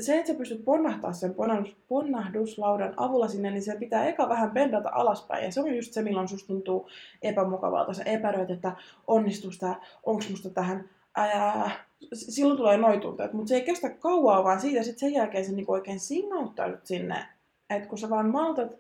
[0.01, 4.51] se, että sä pystyt ponnahtaa sen ponnahdus, ponnahduslaudan avulla sinne, niin se pitää eka vähän
[4.51, 5.45] pendata alaspäin.
[5.45, 6.89] Ja se on just se, milloin susta tuntuu
[7.23, 7.93] epämukavalta.
[7.93, 8.73] Sä epäröit, että
[9.07, 11.71] onnistus tää, onks musta tähän, ää,
[12.13, 15.53] silloin tulee noi tunteet, mutta se ei kestä kauaa, vaan siitä sitten sen jälkeen sä
[15.53, 17.27] niinku oikein sinnauttaudut sinne,
[17.71, 18.73] että kun sä vaan maltat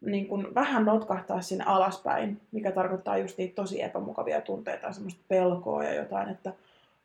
[0.00, 5.84] niin kun vähän notkahtaa sinne alaspäin, mikä tarkoittaa just niitä tosi epämukavia tunteita semmoista pelkoa
[5.84, 6.52] ja jotain, että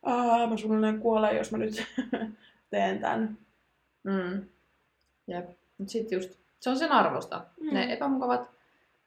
[0.02, 1.74] Aa, mä suunnilleen kuolen, jos mä nyt
[2.76, 3.38] teen tämän.
[4.04, 4.44] Mm.
[5.26, 5.50] Jep.
[5.78, 7.44] Mut sit just, se on sen arvosta.
[7.60, 7.66] Mm.
[7.66, 7.74] Mm.
[7.74, 8.50] Ne epämukavat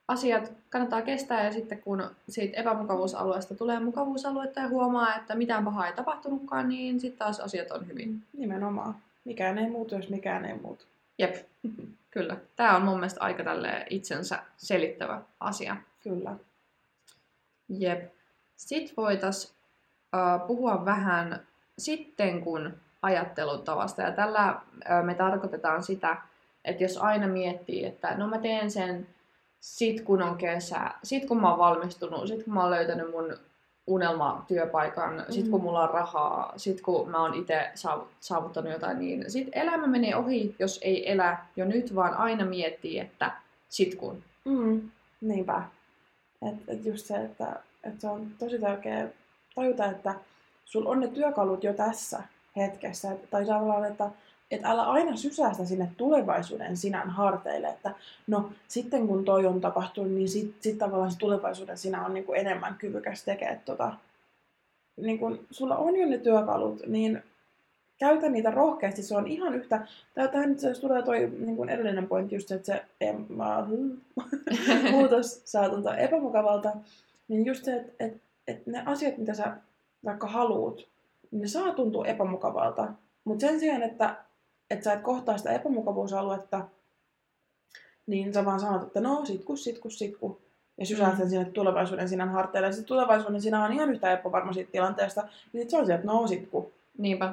[0.08, 5.86] asiat kannattaa kestää ja sitten kun siitä epämukavuusalueesta tulee mukavuusaluetta ja huomaa, että mitään pahaa
[5.86, 8.22] ei tapahtunutkaan, niin sitten taas asiat on hyvin.
[8.32, 8.94] Nimenomaan.
[9.24, 10.84] Mikään ei muutu, jos mikään ei muutu.
[11.18, 11.34] Jep,
[12.14, 12.36] kyllä.
[12.56, 15.76] Tämä on mun mielestä aika tälle itsensä selittävä asia.
[16.02, 16.36] Kyllä.
[17.68, 18.12] Jep.
[18.56, 19.54] Sitten voitaisiin
[20.14, 21.46] uh, puhua vähän
[21.78, 24.02] sitten kun ajattelutavasta.
[24.02, 24.60] Ja tällä
[25.02, 26.16] me tarkoitetaan sitä,
[26.64, 29.06] että jos aina miettii, että no mä teen sen
[29.60, 33.36] sit kun on kesä, sit kun mä oon valmistunut, sit kun mä oon löytänyt mun
[33.86, 35.24] unelmatyöpaikan, mm.
[35.32, 37.70] sit kun mulla on rahaa, sit kun mä oon itse
[38.20, 42.98] saavuttanut jotain, niin sit elämä menee ohi, jos ei elä jo nyt, vaan aina miettii,
[42.98, 43.32] että
[43.68, 44.22] sit kun.
[44.44, 45.62] Mm, niinpä.
[46.48, 49.08] Et, et just se, että et se on tosi tärkeää
[49.54, 50.14] tajuta, että
[50.64, 52.22] sulla on ne työkalut jo tässä
[52.56, 53.12] hetkessä.
[53.12, 54.10] Et, tai tavallaan, että
[54.50, 57.94] et älä aina sysää sitä sinne tulevaisuuden sinän harteille, että
[58.26, 62.32] no sitten kun toi on tapahtunut, niin sitten sit tavallaan se tulevaisuuden sinä on niinku
[62.32, 63.92] enemmän kyvykäs tekemään tota.
[64.96, 67.22] Niin kun sulla on jo ne työkalut, niin
[68.00, 69.02] käytä niitä rohkeasti.
[69.02, 72.54] Se on ihan yhtä, tähän itse asiassa tulee toi niin kuin edellinen pointti just se,
[72.54, 73.26] että se em,
[74.90, 76.72] muutos saa epämukavalta.
[77.28, 79.56] Niin just se, että, että, että ne asiat, mitä sä
[80.04, 80.89] vaikka haluut, niin
[81.30, 82.88] ne saa tuntua epämukavalta.
[83.24, 84.14] Mutta sen sijaan, että,
[84.70, 86.64] että sä et kohtaa sitä epämukavuusaluetta,
[88.06, 90.40] niin sä vaan sanot, että no sitku, sitku, sitku.
[90.78, 92.68] Ja sysäät sen sinne tulevaisuuden sinän harteille.
[92.68, 95.20] Ja sitten tulevaisuuden sinä on ihan yhtä epävarma siitä tilanteesta.
[95.52, 96.72] Ja sit se on se, että no sitku.
[96.98, 97.32] Niinpä.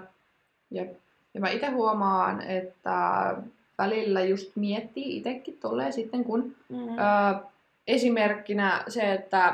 [0.72, 0.94] Jep.
[1.34, 3.36] Ja mä itse huomaan, että
[3.78, 6.78] välillä just miettii itsekin tolleen sitten, kun Mm.
[6.90, 7.40] ö,
[7.88, 9.54] esimerkkinä se, että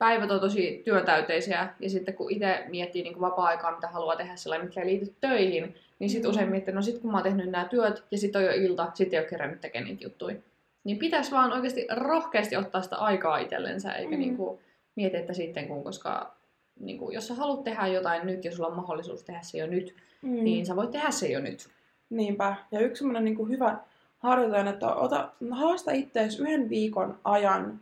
[0.00, 4.36] päivät on tosi työtäyteisiä ja sitten kun itse miettii niin kuin vapaa-aikaa, mitä haluaa tehdä
[4.36, 6.30] sellainen, mitkä ei liity töihin, niin sitten Mm.
[6.30, 8.88] usein miettii, no sit kun mä oon tehnyt nämä työt ja sitten on jo ilta,
[8.94, 10.36] sitten ei ole kerännyt tekemään niitä juttuja.
[10.84, 14.18] Niin pitäisi vaan oikeasti rohkeasti ottaa sitä aikaa itsellensä, eikä Mm.
[14.20, 14.60] niin kuin
[14.96, 16.34] mieti, että sitten kun, koska
[16.80, 19.66] niin kuin, jos sä haluat tehdä jotain nyt ja sulla on mahdollisuus tehdä se jo
[19.66, 20.44] nyt, Mm.
[20.44, 21.68] niin sä voit tehdä se jo nyt.
[22.10, 22.54] Niinpä.
[22.72, 23.76] Ja yksi semmoinen niin hyvä
[24.18, 27.80] harjoitus on, että ota, haasta itseäsi yhden viikon ajan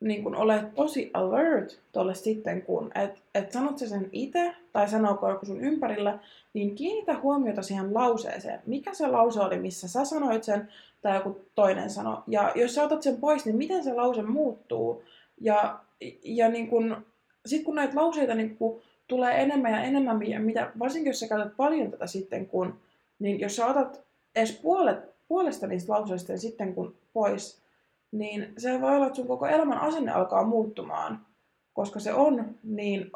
[0.00, 4.88] niin kun olet tosi alert tuolle sitten kun, että et sanot sä sen itse tai
[4.88, 6.18] sanooko joku sun ympärillä,
[6.54, 8.60] niin kiinnitä huomiota siihen lauseeseen.
[8.66, 10.68] Mikä se lause oli, missä sä sanoit sen
[11.02, 12.22] tai joku toinen sano.
[12.26, 15.02] Ja jos sä otat sen pois, niin miten se lause muuttuu.
[15.40, 15.78] Ja,
[16.22, 17.06] ja niin kun,
[17.46, 21.28] sit kun näitä lauseita niin kun tulee enemmän ja enemmän, ja mitä, varsinkin jos sä
[21.28, 22.74] käytät paljon tätä sitten kun,
[23.18, 24.02] niin jos sä otat
[24.36, 27.62] edes puolet, puolesta niistä lauseista ja sitten kun pois,
[28.12, 31.26] niin se voi olla, että sun koko elämän asenne alkaa muuttumaan,
[31.72, 33.12] koska se on niin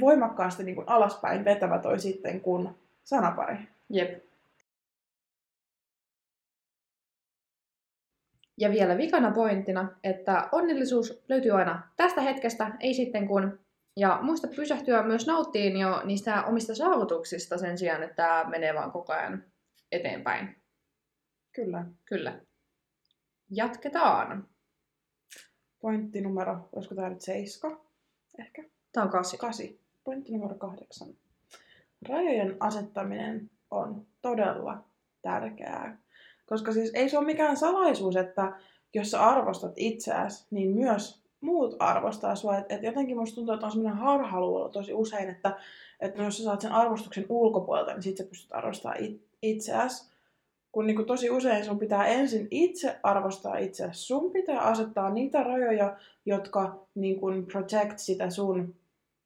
[0.00, 3.56] voimakkaasti niin kuin alaspäin vetävä toi sitten kun sanapari.
[3.90, 4.24] Jep.
[8.58, 13.58] Ja vielä vikana pointtina, että onnellisuus löytyy aina tästä hetkestä, ei sitten kun.
[13.96, 19.12] Ja muista pysähtyä myös nauttiin jo niistä omista saavutuksista sen sijaan, että menee vaan koko
[19.12, 19.44] ajan
[19.92, 20.56] eteenpäin.
[21.52, 21.84] Kyllä.
[22.04, 22.40] Kyllä.
[23.50, 24.48] Jatketaan.
[25.80, 27.80] Pointti numero, olisiko tämä nyt seiska?
[28.38, 28.64] Ehkä?
[28.92, 29.36] Tämä on kasi.
[29.36, 29.80] Kasi.
[30.04, 31.08] Pointti numero kahdeksan.
[32.08, 34.84] Rajojen asettaminen on todella
[35.22, 35.98] tärkeää.
[36.46, 38.52] Koska siis ei se ole mikään salaisuus, että
[38.94, 42.58] jos sä arvostat itseäsi, niin myös muut arvostaa sua.
[42.58, 45.58] Et, et jotenkin musta tuntuu, että on semmoinen harhaluulo tosi usein, että,
[46.00, 50.09] että jos sä saat sen arvostuksen ulkopuolelta, niin sit sä pystyt arvostamaan it, itseäsi.
[50.72, 54.00] Kun niin kuin tosi usein sun pitää ensin itse arvostaa itseäsi.
[54.00, 58.74] Sun pitää asettaa niitä rajoja, jotka niin kuin protect sitä sun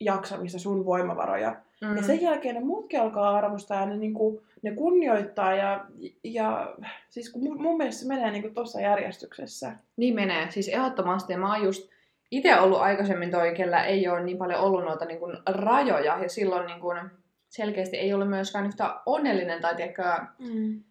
[0.01, 1.57] jaksamista, sun voimavaroja.
[1.81, 1.97] Mm.
[1.97, 5.55] Ja sen jälkeen ne muutkin alkaa arvostaa ja ne, niin kuin, ne kunnioittaa.
[5.55, 5.85] Ja,
[6.25, 6.75] ja
[7.09, 9.73] siis kun mun, mun mielestä se menee niin tuossa järjestyksessä.
[9.97, 10.51] Niin menee.
[10.51, 11.33] Siis ehdottomasti.
[11.33, 11.91] Ja mä oon just
[12.31, 16.19] itse ollut aikaisemmin toi, kellä ei ole niin paljon ollut noita niin kuin rajoja.
[16.23, 16.99] Ja silloin niin kuin
[17.49, 20.03] selkeästi ei ole myöskään yhtä onnellinen tai tiedätkö,
[20.39, 20.83] Mm.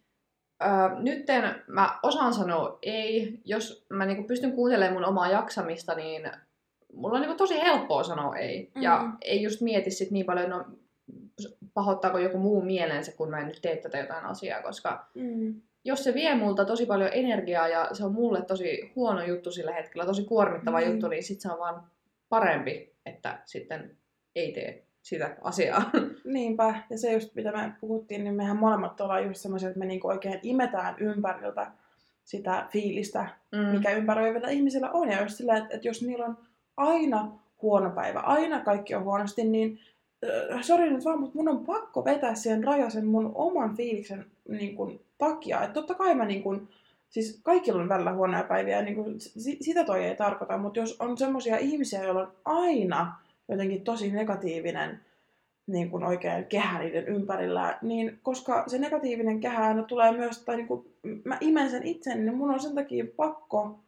[0.64, 3.40] Öö, nytten mä osaan sanoa ei.
[3.46, 6.32] Jos mä niinku pystyn kuuntelemaan mun omaa jaksamista, niin
[6.94, 8.72] mulla on niinku tosi helppoa sanoa ei.
[8.76, 8.82] Mm.
[8.82, 9.16] Ja Mhm.
[9.22, 10.66] ei just mieti sit niin paljon, no,
[11.74, 15.62] pahoittaako joku muu mielensä, kun mä en nyt tee tätä jotain asiaa, koska Mm.
[15.86, 19.72] jos se vie multa tosi paljon energiaa ja se on mulle tosi huono juttu sillä
[19.74, 20.88] hetkellä, tosi kuormittava Mm.
[20.92, 21.84] juttu, niin sit se on vaan
[22.30, 23.98] parempi, että sitten
[24.36, 25.84] ei tee sitä asiaa.
[26.34, 29.86] Niinpä, ja se just mitä me puhuttiin, niin mehän molemmat ollaan just semmoisia, että me
[29.86, 31.72] niinku oikein imetään ympäriltä
[32.24, 33.60] sitä fiilistä, Mm.
[33.60, 35.10] mikä ympäröivillä ihmisillä on.
[35.12, 36.38] Ja just sillä, että, että jos niillä on
[36.78, 39.80] aina huono päivä, aina kaikki on huonosti, niin
[40.54, 44.26] äh, sori nyt vaan, mutta mun on pakko vetää siihen raja sen mun oman fiiliksen
[44.50, 45.62] niin kuin, takia.
[45.62, 46.68] Että totta kai mä niin kuin,
[47.10, 50.96] siis kaikilla on välillä huonoja päiviä, niin kuin, si- sitä toi ei tarkoita, mutta jos
[51.00, 53.14] on semmoisia ihmisiä, joilla on aina
[53.50, 55.00] jotenkin tosi negatiivinen
[55.68, 60.56] niin kuin oikein kehä niiden ympärillä, niin koska se negatiivinen kehä aina tulee myös, tai
[60.56, 60.86] niin kuin,
[61.26, 63.80] mä imen sen itseni, niin mun on sen takia pakko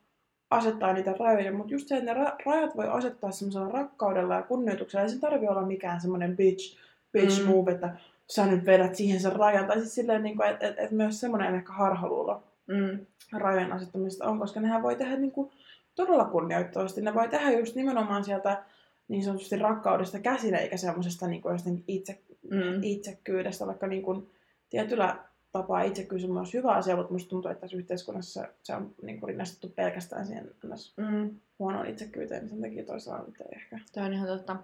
[0.51, 4.41] asettaa niitä rajoja, mutta just se, että ne ra- rajat voi asettaa semmoisella rakkaudella ja
[4.43, 6.77] kunnioituksella, ei se tarvi olla mikään semmoinen bitch,
[7.13, 7.47] bitch Mm.
[7.49, 7.89] move, että
[8.29, 11.19] sä nyt vedät siihen sen rajan, tai siis silleen, niin kuin, että, että, että myös
[11.19, 12.99] semmoinen ehkä harhaluulo Mm.
[13.33, 15.51] rajojen asettamisesta on, koska nehän voi tehdä niin kuin
[15.95, 17.01] todella kunnioittavasti.
[17.01, 18.63] Ne voi tehdä just nimenomaan sieltä
[19.07, 22.19] niin sanotusti rakkaudesta käsin, eikä semmoisesta niin kuin itse,
[22.51, 22.83] Mm.
[22.83, 24.29] itsekkyydestä, vaikka niin kuin
[24.69, 25.17] tietyllä
[25.51, 29.19] tapaa itsekkyys on myös hyvä asia, mutta musta tuntuu, että tässä yhteiskunnassa se, on niin
[29.19, 30.51] kuin rinnastettu pelkästään siihen.
[30.97, 31.39] Mm.
[31.59, 33.79] huonoon itsekkyyteen, niin sen takia toisaalta nyt ei ehkä.
[33.93, 34.55] Tämä on ihan totta.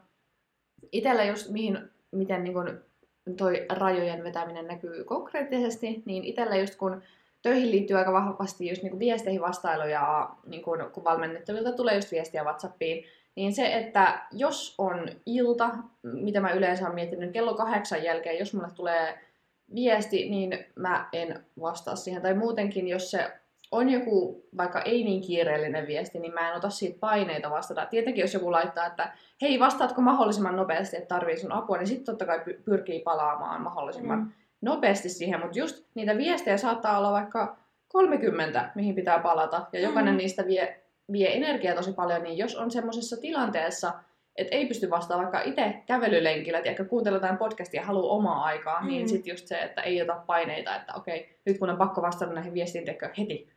[0.92, 1.78] Itellä just mihin,
[2.12, 2.80] miten niin kun
[3.38, 7.02] toi rajojen vetäminen näkyy konkreettisesti, niin itellä just kun
[7.42, 12.12] töihin liittyy aika vahvasti just niin viesteihin vastailu ja niin kun, kun valmennettavilta tulee just
[12.12, 15.70] viestiä Whatsappiin, niin se, että jos on ilta,
[16.04, 19.20] mitä mä yleensä olen miettinyt, kello kahdeksan jälkeen, jos mulle tulee
[19.76, 22.22] viesti, niin mä en vastaa siihen.
[22.22, 23.32] Tai muutenkin, jos se
[23.72, 27.86] on joku vaikka ei niin kiireellinen viesti, niin mä en ota siitä paineita vastata.
[27.86, 32.06] Tietenkin jos joku laittaa, että hei, vastaatko mahdollisimman nopeasti, että tarvii sun apua, niin sitten
[32.06, 34.32] totta kai py- pyrkii palaamaan mahdollisimman mm.
[34.62, 35.40] nopeasti siihen.
[35.40, 40.18] Mutta just niitä viestejä saattaa olla vaikka 30, mihin pitää palata, ja jokainen Mm.
[40.18, 43.94] niistä vie, vie energiaa tosi paljon, niin jos on semmoisessa tilanteessa,
[44.36, 48.44] että ei pysty vastaamaan vaikka itse kävelylenkillä, että ehkä kuuntelee jotain podcastia ja haluaa omaa
[48.44, 48.88] aikaa, mm.
[48.88, 49.08] niin Mm.
[49.08, 52.54] sitten just se, että ei ota paineita, että okei, nyt kun on pakko vastata näihin
[52.54, 53.50] viestiin, tekö heti.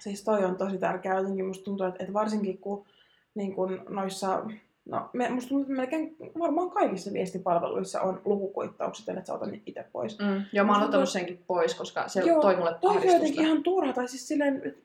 [0.00, 1.16] Siis toi on tosi tärkeää.
[1.16, 2.86] Jotenkin musta tuntuu, että, että varsinkin kun
[3.34, 4.42] niin kun noissa,
[4.90, 9.84] no me, musta tuntuu, että melkein varmaan kaikissa viestipalveluissa on lukukuittaukset, että sä otan itse
[9.92, 10.18] pois.
[10.18, 10.42] Mm.
[10.52, 13.44] Joo, mä oon ottanut tuntuu- senkin pois, koska se Joo, toi mulle Toi on jotenkin
[13.44, 14.80] ihan turha, tai siis silleen, että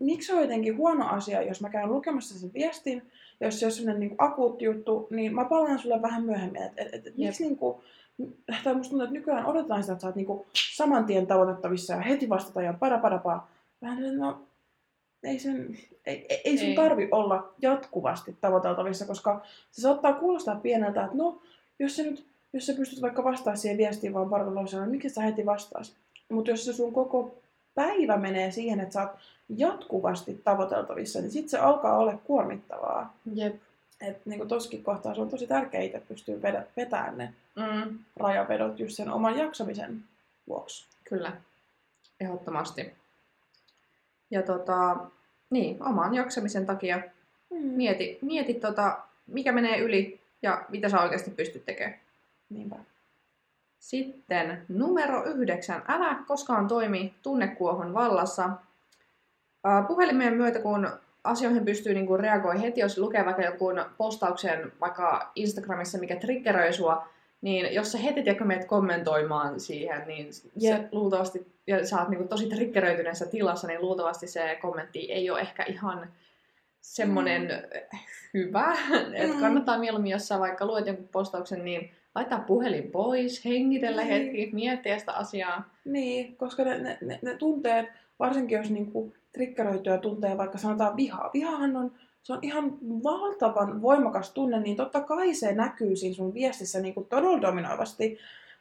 [0.00, 3.02] miksi se on jotenkin huono asia, jos mä käyn lukemassa sen viestin,
[3.40, 6.62] ja jos se on sellainen niin akuutti juttu, niin mä palaan sulle vähän myöhemmin.
[6.62, 7.76] Et, et, et, et miksi niin kuin,
[8.64, 11.94] tai musta tuntuu, että nykyään odotetaan sitä, että sä oot niin kuin saman tien tavoitettavissa
[11.94, 13.40] ja heti vastata ja para para para.
[13.82, 14.42] Vähän no,
[15.24, 16.74] ei sen, ei, ei- sun Ei.
[16.74, 21.42] tarvi olla jatkuvasti tavoiteltavissa, koska se saattaa kuulostaa pieneltä, että no,
[21.78, 25.08] jos sä nyt, jos sä pystyt vaikka vastaamaan siihen viestiin vaan parilla lausella, niin miksi
[25.08, 25.92] sä heti vastaas?
[26.28, 27.34] Mutta jos se sun koko
[27.74, 29.10] päivä menee siihen, että sä oot
[29.56, 33.14] jatkuvasti tavoiteltavissa, niin sitten se alkaa olla kuormittavaa.
[33.34, 33.54] Jep.
[34.00, 37.98] Et niin toskin kohtaa se on tosi tärkeää itse pystyä vedä, vetämään ne Mm.
[38.16, 40.02] rajavedot just sen oman jaksamisen
[40.48, 40.84] vuoksi.
[41.04, 41.32] Kyllä,
[42.20, 42.92] ehdottomasti.
[44.30, 44.96] Ja tota,
[45.50, 47.00] niin, oman jaksamisen takia
[47.50, 47.56] Mm.
[47.62, 51.98] mieti, mieti tota, mikä menee yli ja mitä sä oikeasti pystyt tekemään.
[52.50, 52.76] Niinpä.
[53.78, 55.82] Sitten numero yhdeksän.
[55.88, 58.50] Älä koskaan toimi tunnekuohon vallassa.
[59.64, 60.90] Ää, Puhelimien myötä, kun
[61.24, 67.08] asioihin pystyy niinku reagoimaan heti, jos lukee vaikka jonkun postauksen vaikka Instagramissa, mikä triggeröi sua,
[67.42, 72.28] niin jos sä heti tiedätkö, meet kommentoimaan siihen, niin se luultavasti, ja sä oot niinku
[72.28, 76.08] tosi triggeröityneessä tilassa, niin luultavasti se kommentti ei ole ehkä ihan
[76.80, 77.48] semmonen
[78.34, 78.76] hyvä.
[79.14, 79.40] että Mm.
[79.40, 84.12] kannattaa mieluummin, jos sä vaikka luet jonkun postauksen, niin laittaa puhelin pois, hengitellä Niin.
[84.12, 85.74] hetki, miettiä sitä asiaa.
[85.84, 87.86] Niin, koska ne, ne, ne, ne tunteet,
[88.18, 91.30] varsinkin jos niinku triggeröityä tuntee vaikka sanotaan vihaa.
[91.34, 96.34] Vihahan on, se on ihan valtavan voimakas tunne, niin totta kai se näkyy siinä sun
[96.34, 98.18] viestissä niinku todella dominoivasti.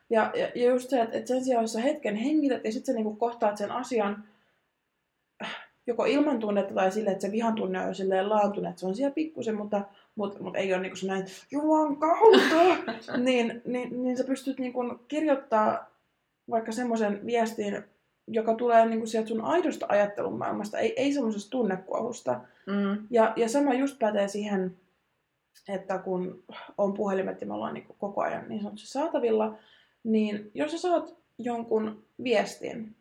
[0.10, 2.86] Ja, ja, ja just se, että, että sen sijaan, jos sä hetken hengität ja sitten
[2.86, 4.24] sä niinku kohtaat sen asian
[5.44, 8.86] äh, joko ilman tunnetta tai sille, että se vihan tunne on silleen laantunut, että se
[8.86, 9.82] on siellä pikkusen, mutta,
[10.16, 15.90] mutta, mutta ei ole niinku semmoinen, juman kautta, niin, niin, niin sä pystyt niinku kirjoittaa
[16.50, 17.84] vaikka semmoisen viestin,
[18.32, 22.42] joka tulee niinku sieltä sun aidosta ajattelun maailmasta, ei, ei semmoisesta tunnekuohusta.
[22.66, 23.08] Mm.
[23.10, 24.78] Ja, ja sama just pätee siihen,
[25.68, 26.44] että kun
[26.78, 29.56] on puhelimet ja me ollaan niinku koko ajan niin sanotusti saatavilla,
[30.04, 32.96] niin jos sä saat jonkun viestin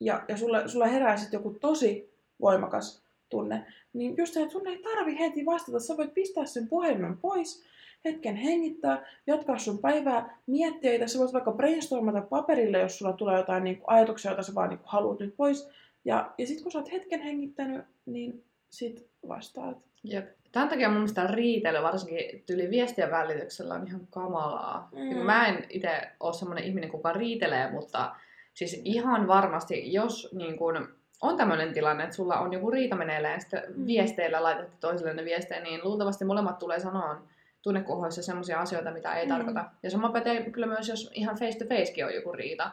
[0.00, 4.66] ja, ja sulle, sulle herää sitten joku tosi voimakas tunne, niin just se, että sun
[4.66, 5.80] ei tarvi heti vastata.
[5.80, 7.64] Sä voit pistää sen puhelimen pois,
[8.06, 13.36] hetken hengittää, jatkaa sun päivää, miettiä, että sä voit vaikka brainstormata paperille, jos sulla tulee
[13.36, 15.70] jotain niin kuin, ajatuksia, joita sä vaan niin kuin, haluat nyt pois.
[16.04, 19.78] Ja, ja sitten kun sä oot hetken hengittänyt, niin sit vastaat.
[20.04, 20.26] Jep.
[20.52, 24.88] Tämän takia mun mielestä riitely, varsinkin tyyli viestien välityksellä, on ihan kamalaa.
[24.92, 25.16] Mm.
[25.16, 25.22] Mm.
[25.26, 25.88] Mä en itse
[26.20, 28.14] ole semmoinen ihminen, kuka riitelee, mutta
[28.54, 30.88] siis ihan varmasti, jos niin kun,
[31.22, 33.86] on tämmöinen tilanne, että sulla on joku riita meneillään ja sitten Mm.
[33.86, 37.22] viesteillä laitatte toiselle viestejä, niin luultavasti molemmat tulee sanoa
[37.66, 39.32] tunnekuhoissa semmoisia asioita, mitä ei Mm.
[39.32, 39.36] mm.
[39.36, 39.70] tarkoita.
[39.82, 42.70] Ja sama pätee kyllä myös, jos ihan face to facekin on joku riita.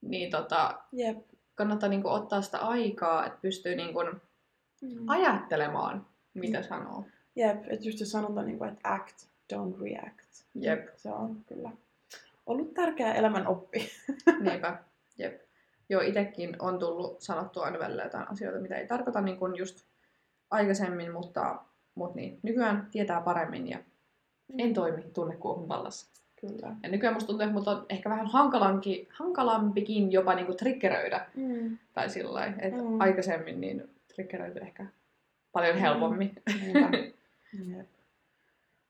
[0.00, 1.18] Niin tota, Jep.
[1.54, 3.98] kannattaa niinku ottaa sitä aikaa, että pystyy niinku
[4.82, 5.08] Mm.
[5.08, 7.04] ajattelemaan, mitä sanoo.
[7.36, 9.16] Jep, että just se sanonta, niin kuin, että act,
[9.54, 10.44] don't react.
[10.54, 10.88] Jep.
[10.96, 11.70] Se on kyllä
[12.46, 13.90] ollut tärkeä elämän oppi.
[14.50, 14.78] Niinpä,
[15.18, 15.40] jep.
[15.88, 19.86] Joo, itekin on tullut sanottua aina välillä jotain asioita, mitä ei tarkoita niin kuin just
[20.50, 21.58] aikaisemmin, mutta,
[21.94, 23.78] mutta niin, nykyään tietää paremmin ja
[24.58, 26.06] en toimi tunnekuohun vallassa.
[26.40, 26.76] Kyllä.
[26.82, 31.26] Ja nykyään musta tuntuu, että mut on ehkä vähän hankalampi, hankalampikin jopa niin kuin triggeröidä
[31.36, 31.78] Mm.
[31.92, 33.00] tai sillä että Mm.
[33.00, 34.86] aikaisemmin niin triggeröity ehkä
[35.52, 35.80] paljon Mm.
[35.80, 36.32] helpommin.
[37.76, 37.86] Jep.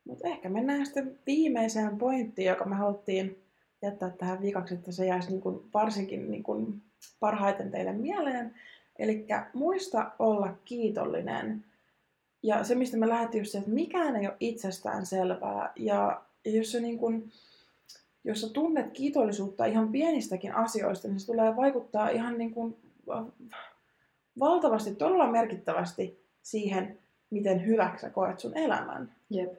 [0.04, 3.42] Mutta ehkä mennään sitten viimeiseen pointtiin, joka me haluttiin
[3.82, 6.82] jättää tähän viikaksi, että se jäisi niin kuin varsinkin niin kuin
[7.20, 8.54] parhaiten teille mieleen.
[8.98, 11.64] Eli muista olla kiitollinen.
[12.42, 15.72] Ja se, mistä me lähdettiin just se, että mikään ei ole itsestään selvää.
[15.76, 17.32] Ja jos, se niin kuin,
[18.24, 22.76] jos sä tunnet kiitollisuutta ihan pienistäkin asioista, niin se tulee vaikuttaa ihan niin kuin
[23.16, 23.24] äh,
[24.38, 26.98] valtavasti, todella merkittävästi siihen,
[27.30, 29.14] miten hyväksi sä koet sun elämän.
[29.30, 29.52] Jep.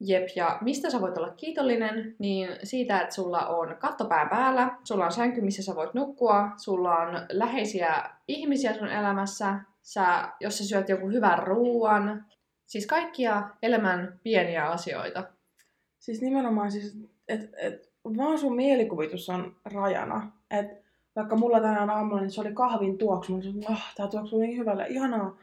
[0.00, 5.04] Jep, ja mistä sä voit olla kiitollinen, niin siitä, että sulla on kattopää päällä, sulla
[5.04, 10.64] on sänky, missä sä voit nukkua, sulla on läheisiä ihmisiä sun elämässä, sä, jos sä
[10.64, 12.26] syöt joku hyvän ruoan,
[12.66, 15.24] siis kaikkia elämän pieniä asioita.
[15.98, 20.32] Siis nimenomaan, siis, että et, vaan sun mielikuvitus on rajana.
[20.50, 20.84] Et
[21.16, 23.36] vaikka mulla tänään aamulla, niin se oli kahvin tuoksu.
[23.36, 25.38] Mä sanoin, ah, tää tuoksuu niin hyvälle, ihanaa,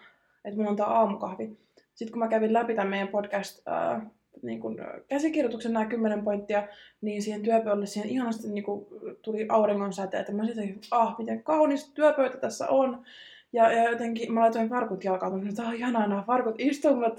[0.45, 1.57] että mulla on tää aamukahvi.
[1.93, 4.01] Sitten kun mä kävin läpi tämän meidän podcast äh,
[4.41, 6.67] niin kun, äh, käsikirjoituksen nämä kymmenen pointtia,
[7.01, 8.87] niin siihen työpöydälle siihen ihanasti niin kun,
[9.21, 10.29] tuli auringon säteet.
[10.29, 13.05] Mä sitten, ah, miten kaunis työpöytä tässä on.
[13.53, 16.55] Ja, ja jotenkin mä laitoin farkut jalkaan, että ah, ihanaa nämä farkut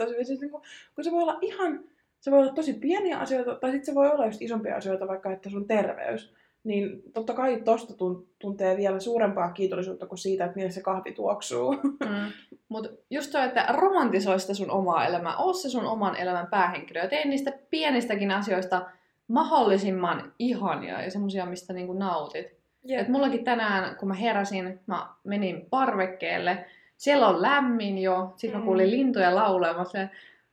[0.09, 0.27] hyvin.
[0.27, 0.63] Siis, niin kun,
[0.95, 1.85] kun se voi olla ihan
[2.23, 5.33] se voi olla tosi pieniä asioita, tai sitten se voi olla just isompia asioita, vaikka
[5.33, 6.35] että sun terveys.
[6.65, 11.13] Niin totta kai tosta tun- tuntee vielä suurempaa kiitollisuutta kuin siitä, että miltä se kahvi
[11.13, 11.73] tuoksuu.
[11.83, 12.33] Mm.
[12.69, 17.01] Mutta just toi, että romantisoi sitä sun omaa elämää, oo se sun oman elämän päähenkilö
[17.01, 18.91] ja tee niistä pienistäkin asioista
[19.29, 22.62] mahdollisimman ihania ja semmosia, mistä niinku nautit.
[22.89, 26.65] Et mullakin tänään, kun mä heräsin, mä menin parvekkeelle,
[26.97, 28.67] siellä on lämmin jo, sitten mä Mm.
[28.67, 30.09] kuulin lintuja olin,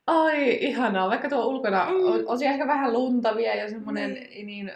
[0.06, 2.04] ai ihanaa, vaikka tuo ulkona Mm.
[2.04, 4.26] on, on siellä ehkä vähän lunta vielä ja semmonen Niin.
[4.32, 4.72] ei niin,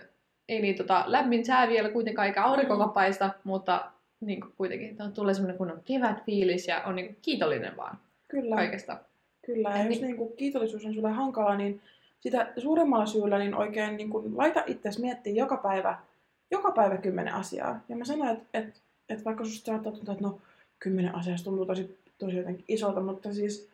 [0.49, 3.85] ei niin tota, lämmin sää vielä kuitenkaan eikä aurinkokaan paista, mutta
[4.21, 8.97] niin kuin kuitenkin tulee semmoinen kunnon kevätfiilis ja on niin kuin kiitollinen vaan Kyllä, kaikesta.
[9.47, 9.69] kyllä.
[9.71, 11.81] Ja Et jos niin- niin kuin kiitollisuus on sulle hankala, niin
[12.21, 15.98] sitä suuremmalla syyllä niin oikein niin kuin laita itsesi miettiä joka päivä,
[16.51, 17.81] joka päivä kymmenen asiaa.
[17.88, 20.38] Ja mä sanoin, että, että, että vaikka susta saattaa tuntua, että no
[20.79, 23.69] kymmenen asiasta tuntuu tosi, tosi jotenkin isolta, mutta siis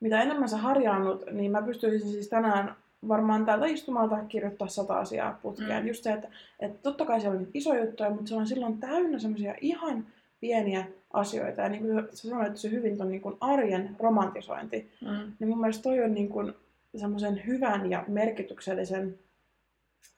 [0.00, 2.76] mitä enemmän sä harjaannut, niin mä pystyisin siis tänään
[3.08, 5.82] varmaan täältä istumalta kirjoittaa sata asiaa putkeen.
[5.82, 5.88] Mm.
[5.88, 6.28] Just se, että,
[6.60, 10.06] että totta kai siellä on isoja juttuja, mutta se on silloin täynnä semmoisia ihan
[10.40, 11.62] pieniä asioita.
[11.62, 14.90] Ja niin kuin sä sanoit, että se hyvin on niin kuin arjen romantisointi.
[15.00, 15.32] Mm.
[15.38, 16.54] Niin mun mielestä toi on niin kuin
[16.96, 19.18] semmoisen hyvän ja merkityksellisen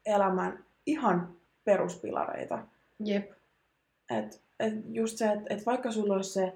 [0.06, 1.28] elämän ihan
[1.66, 2.58] peruspilareita.
[3.04, 3.30] Jep.
[4.18, 6.52] Et, et just se, että et vaikka sulla olisi se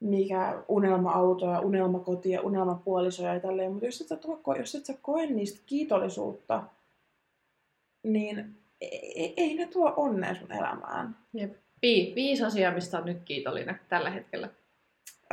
[0.00, 4.86] mikä unelma-auto ja unelmakoti ja unelmapuoliso ja tälleen, mutta jos et, sä tuo, jos et
[4.86, 6.62] sä koe niistä kiitollisuutta,
[8.02, 11.16] niin ei, ei ne tuo onnea sun elämään.
[11.32, 11.52] Jep.
[11.82, 14.48] Vi, viisi asiaa, mistä on nyt kiitollinen tällä hetkellä.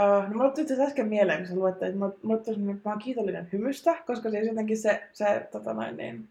[0.02, 3.50] Uh, no mulle tuli äsken mieleen, kun sä luette, että mulle tuli mä oon kiitollinen
[3.54, 6.30] hymystä, koska siis jotenkin se, se tota noin, niin,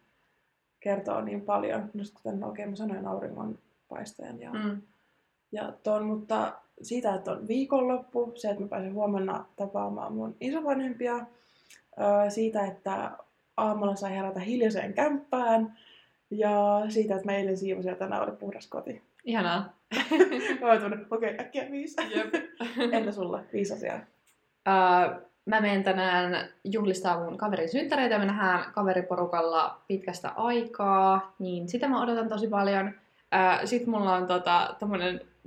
[0.80, 1.90] kertoo niin paljon.
[1.94, 3.58] Just kuten oikein mä sanoin auringon
[3.88, 4.82] paisteen ja, mm.
[5.52, 6.52] ja ton, mutta
[6.82, 11.26] siitä, että on viikonloppu, se, että mä pääsen huomenna tapaamaan mun isovanhempia,
[12.28, 13.10] siitä, että
[13.56, 15.78] aamulla sai herätä hiljaiseen kämppään,
[16.30, 19.02] ja siitä, että mä eilen siivosin ja tänään oli puhdas koti.
[19.24, 19.72] Ihanaa.
[20.60, 20.72] mä
[21.10, 21.96] okei, okay, äkkiä viisi.
[22.16, 22.34] Jep.
[22.92, 23.40] Entä sulle?
[23.52, 23.98] Viisi asiaa.
[24.68, 31.68] Uh, mä menen tänään juhlistaa mun kaverin synttäreitä ja me nähdään kaveriporukalla pitkästä aikaa, niin
[31.68, 32.92] sitä mä odotan tosi paljon.
[33.64, 34.76] Sitten mulla on tota,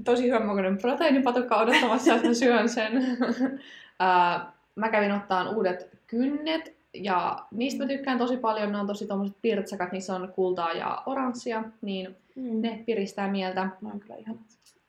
[0.04, 2.98] tosi hyvän proteiinipatukka odottamassa, että mä syön sen.
[2.98, 9.08] uh, mä kävin ottaan uudet kynnet ja niistä mä tykkään tosi paljon, ne on tosi
[9.08, 12.62] tommoset pirtsakat, niissä on kultaa ja oranssia, niin mm.
[12.62, 13.70] ne piristää mieltä.
[13.82, 14.42] Ne on kyllä ihanat.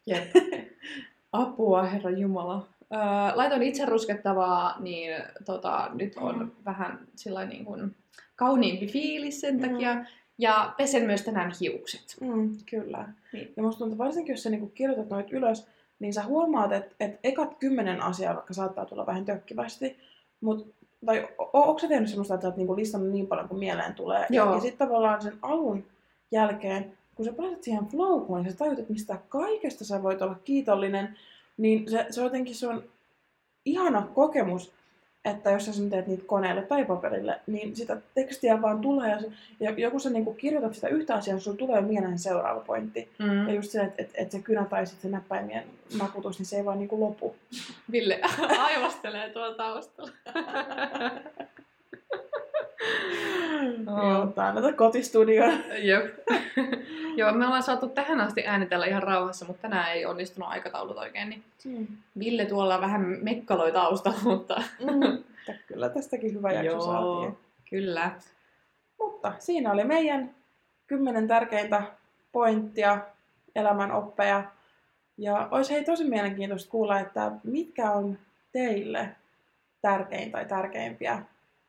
[0.06, 0.30] Jep.
[1.32, 2.66] Apua, herra Jumala.
[2.92, 3.00] Öö,
[3.34, 6.50] laitoin itse ruskettavaa, niin tota, nyt on mm.
[6.64, 7.96] vähän sillä niin kuin
[8.36, 9.60] kauniimpi fiilis sen mm.
[9.60, 10.04] takia.
[10.38, 12.16] Ja pesen myös tänään hiukset.
[12.20, 13.08] Mm, kyllä.
[13.32, 13.52] Niin.
[13.56, 15.66] Ja musta tuntuu, varsinkin jos sä niinku kirjoitat noit ylös,
[15.98, 19.98] niin sä huomaat, että et ekat kymmenen asiaa vaikka saattaa tulla vähän tökkivästi,
[20.40, 20.74] mutta
[21.06, 24.26] tai onko sä tehnyt semmoista, että sä oot niinku listannut niin paljon kuin mieleen tulee?
[24.30, 24.46] Joo.
[24.48, 25.84] Ja, ja sitten tavallaan sen alun
[26.32, 30.36] jälkeen, kun sä pääset siihen flowkuun, niin sä tajut, että mistä kaikesta sä voit olla
[30.44, 31.18] kiitollinen,
[31.60, 32.84] niin se, se on jotenkin se on
[33.64, 34.72] ihana kokemus,
[35.24, 39.18] että jos sä teet niitä koneelle tai paperille, niin sitä tekstiä vaan tulee,
[39.60, 43.08] ja, ja joku sä niin kirjoitat sitä yhtä asiaa, sulla tulee mieleen seuraava pointti.
[43.18, 43.48] Mm.
[43.48, 45.64] Ja just se, että et, et se kynä tai sitten se näppäimien
[45.98, 47.36] nakutus, niin se ei vaan niin kuin lopu.
[47.92, 48.20] Ville
[48.58, 50.12] aivastelee tuolla taustalla.
[53.86, 55.44] Joo, tää on kotistudio.
[55.78, 56.18] Jep.
[57.16, 61.28] Joo, me ollaan saatu tähän asti äänitellä ihan rauhassa, mutta tänään ei onnistunut aikataulut oikein.
[61.28, 61.86] Niin mm.
[62.18, 64.62] Ville tuolla vähän mekkaloi taustalla, mutta...
[64.80, 65.24] Mm.
[65.66, 67.38] Kyllä tästäkin hyvä jakso Joo, saatiin.
[67.70, 68.10] kyllä.
[68.98, 70.34] Mutta siinä oli meidän
[70.86, 71.82] kymmenen tärkeintä
[72.32, 72.98] pointtia,
[73.54, 74.44] elämän oppeja.
[75.18, 78.18] Ja olisi hei tosi mielenkiintoista kuulla, että mitkä on
[78.52, 79.08] teille
[79.82, 81.22] tärkein tai tärkeimpiä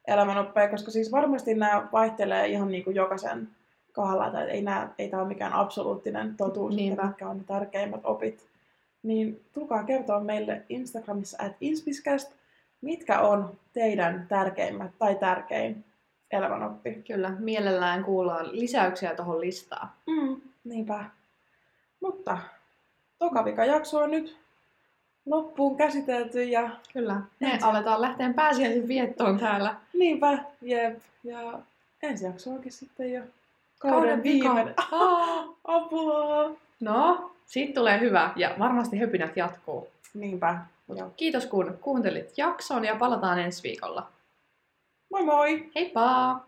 [0.08, 3.50] elämänoppeja, koska siis varmasti nämä vaihtelee ihan niin kuin jokaisen
[3.94, 6.94] kohdalla, että ei, nämä, ei tämä ole mikään absoluuttinen totuus, Niinpä.
[6.94, 8.48] että mitkä on ne tärkeimmät opit.
[9.04, 12.32] Niin tulkaa kertoa meille Instagramissa at inspiscast,
[12.82, 15.86] mitkä on teidän tärkeimmät tai tärkein
[16.32, 17.04] elämänoppi.
[17.08, 19.90] Kyllä, mielellään kuullaan lisäyksiä tuohon listaan.
[20.08, 21.06] Mm, niinpä.
[22.00, 22.38] Mutta
[23.20, 24.38] toka vika jakso on nyt
[25.26, 26.70] loppuun käsitelty ja...
[26.94, 27.66] Kyllä, me ensi...
[27.66, 29.76] aletaan lähteä pääsiäisen viettoon täällä.
[29.94, 31.00] Niinpä, jep.
[31.24, 31.60] Ja
[32.04, 33.22] ensi jakso onkin sitten jo
[33.80, 34.76] kauden, kauden viimeinen.
[35.64, 36.56] Apua!
[36.80, 39.88] No, siitä tulee hyvä ja varmasti höpinät jatkuu.
[40.14, 40.58] Niinpä.
[40.96, 41.10] Ja.
[41.18, 44.08] Kiitos kun kuuntelit jakson ja palataan ensi viikolla.
[45.12, 45.72] Moi moi!
[45.76, 46.40] Heippa!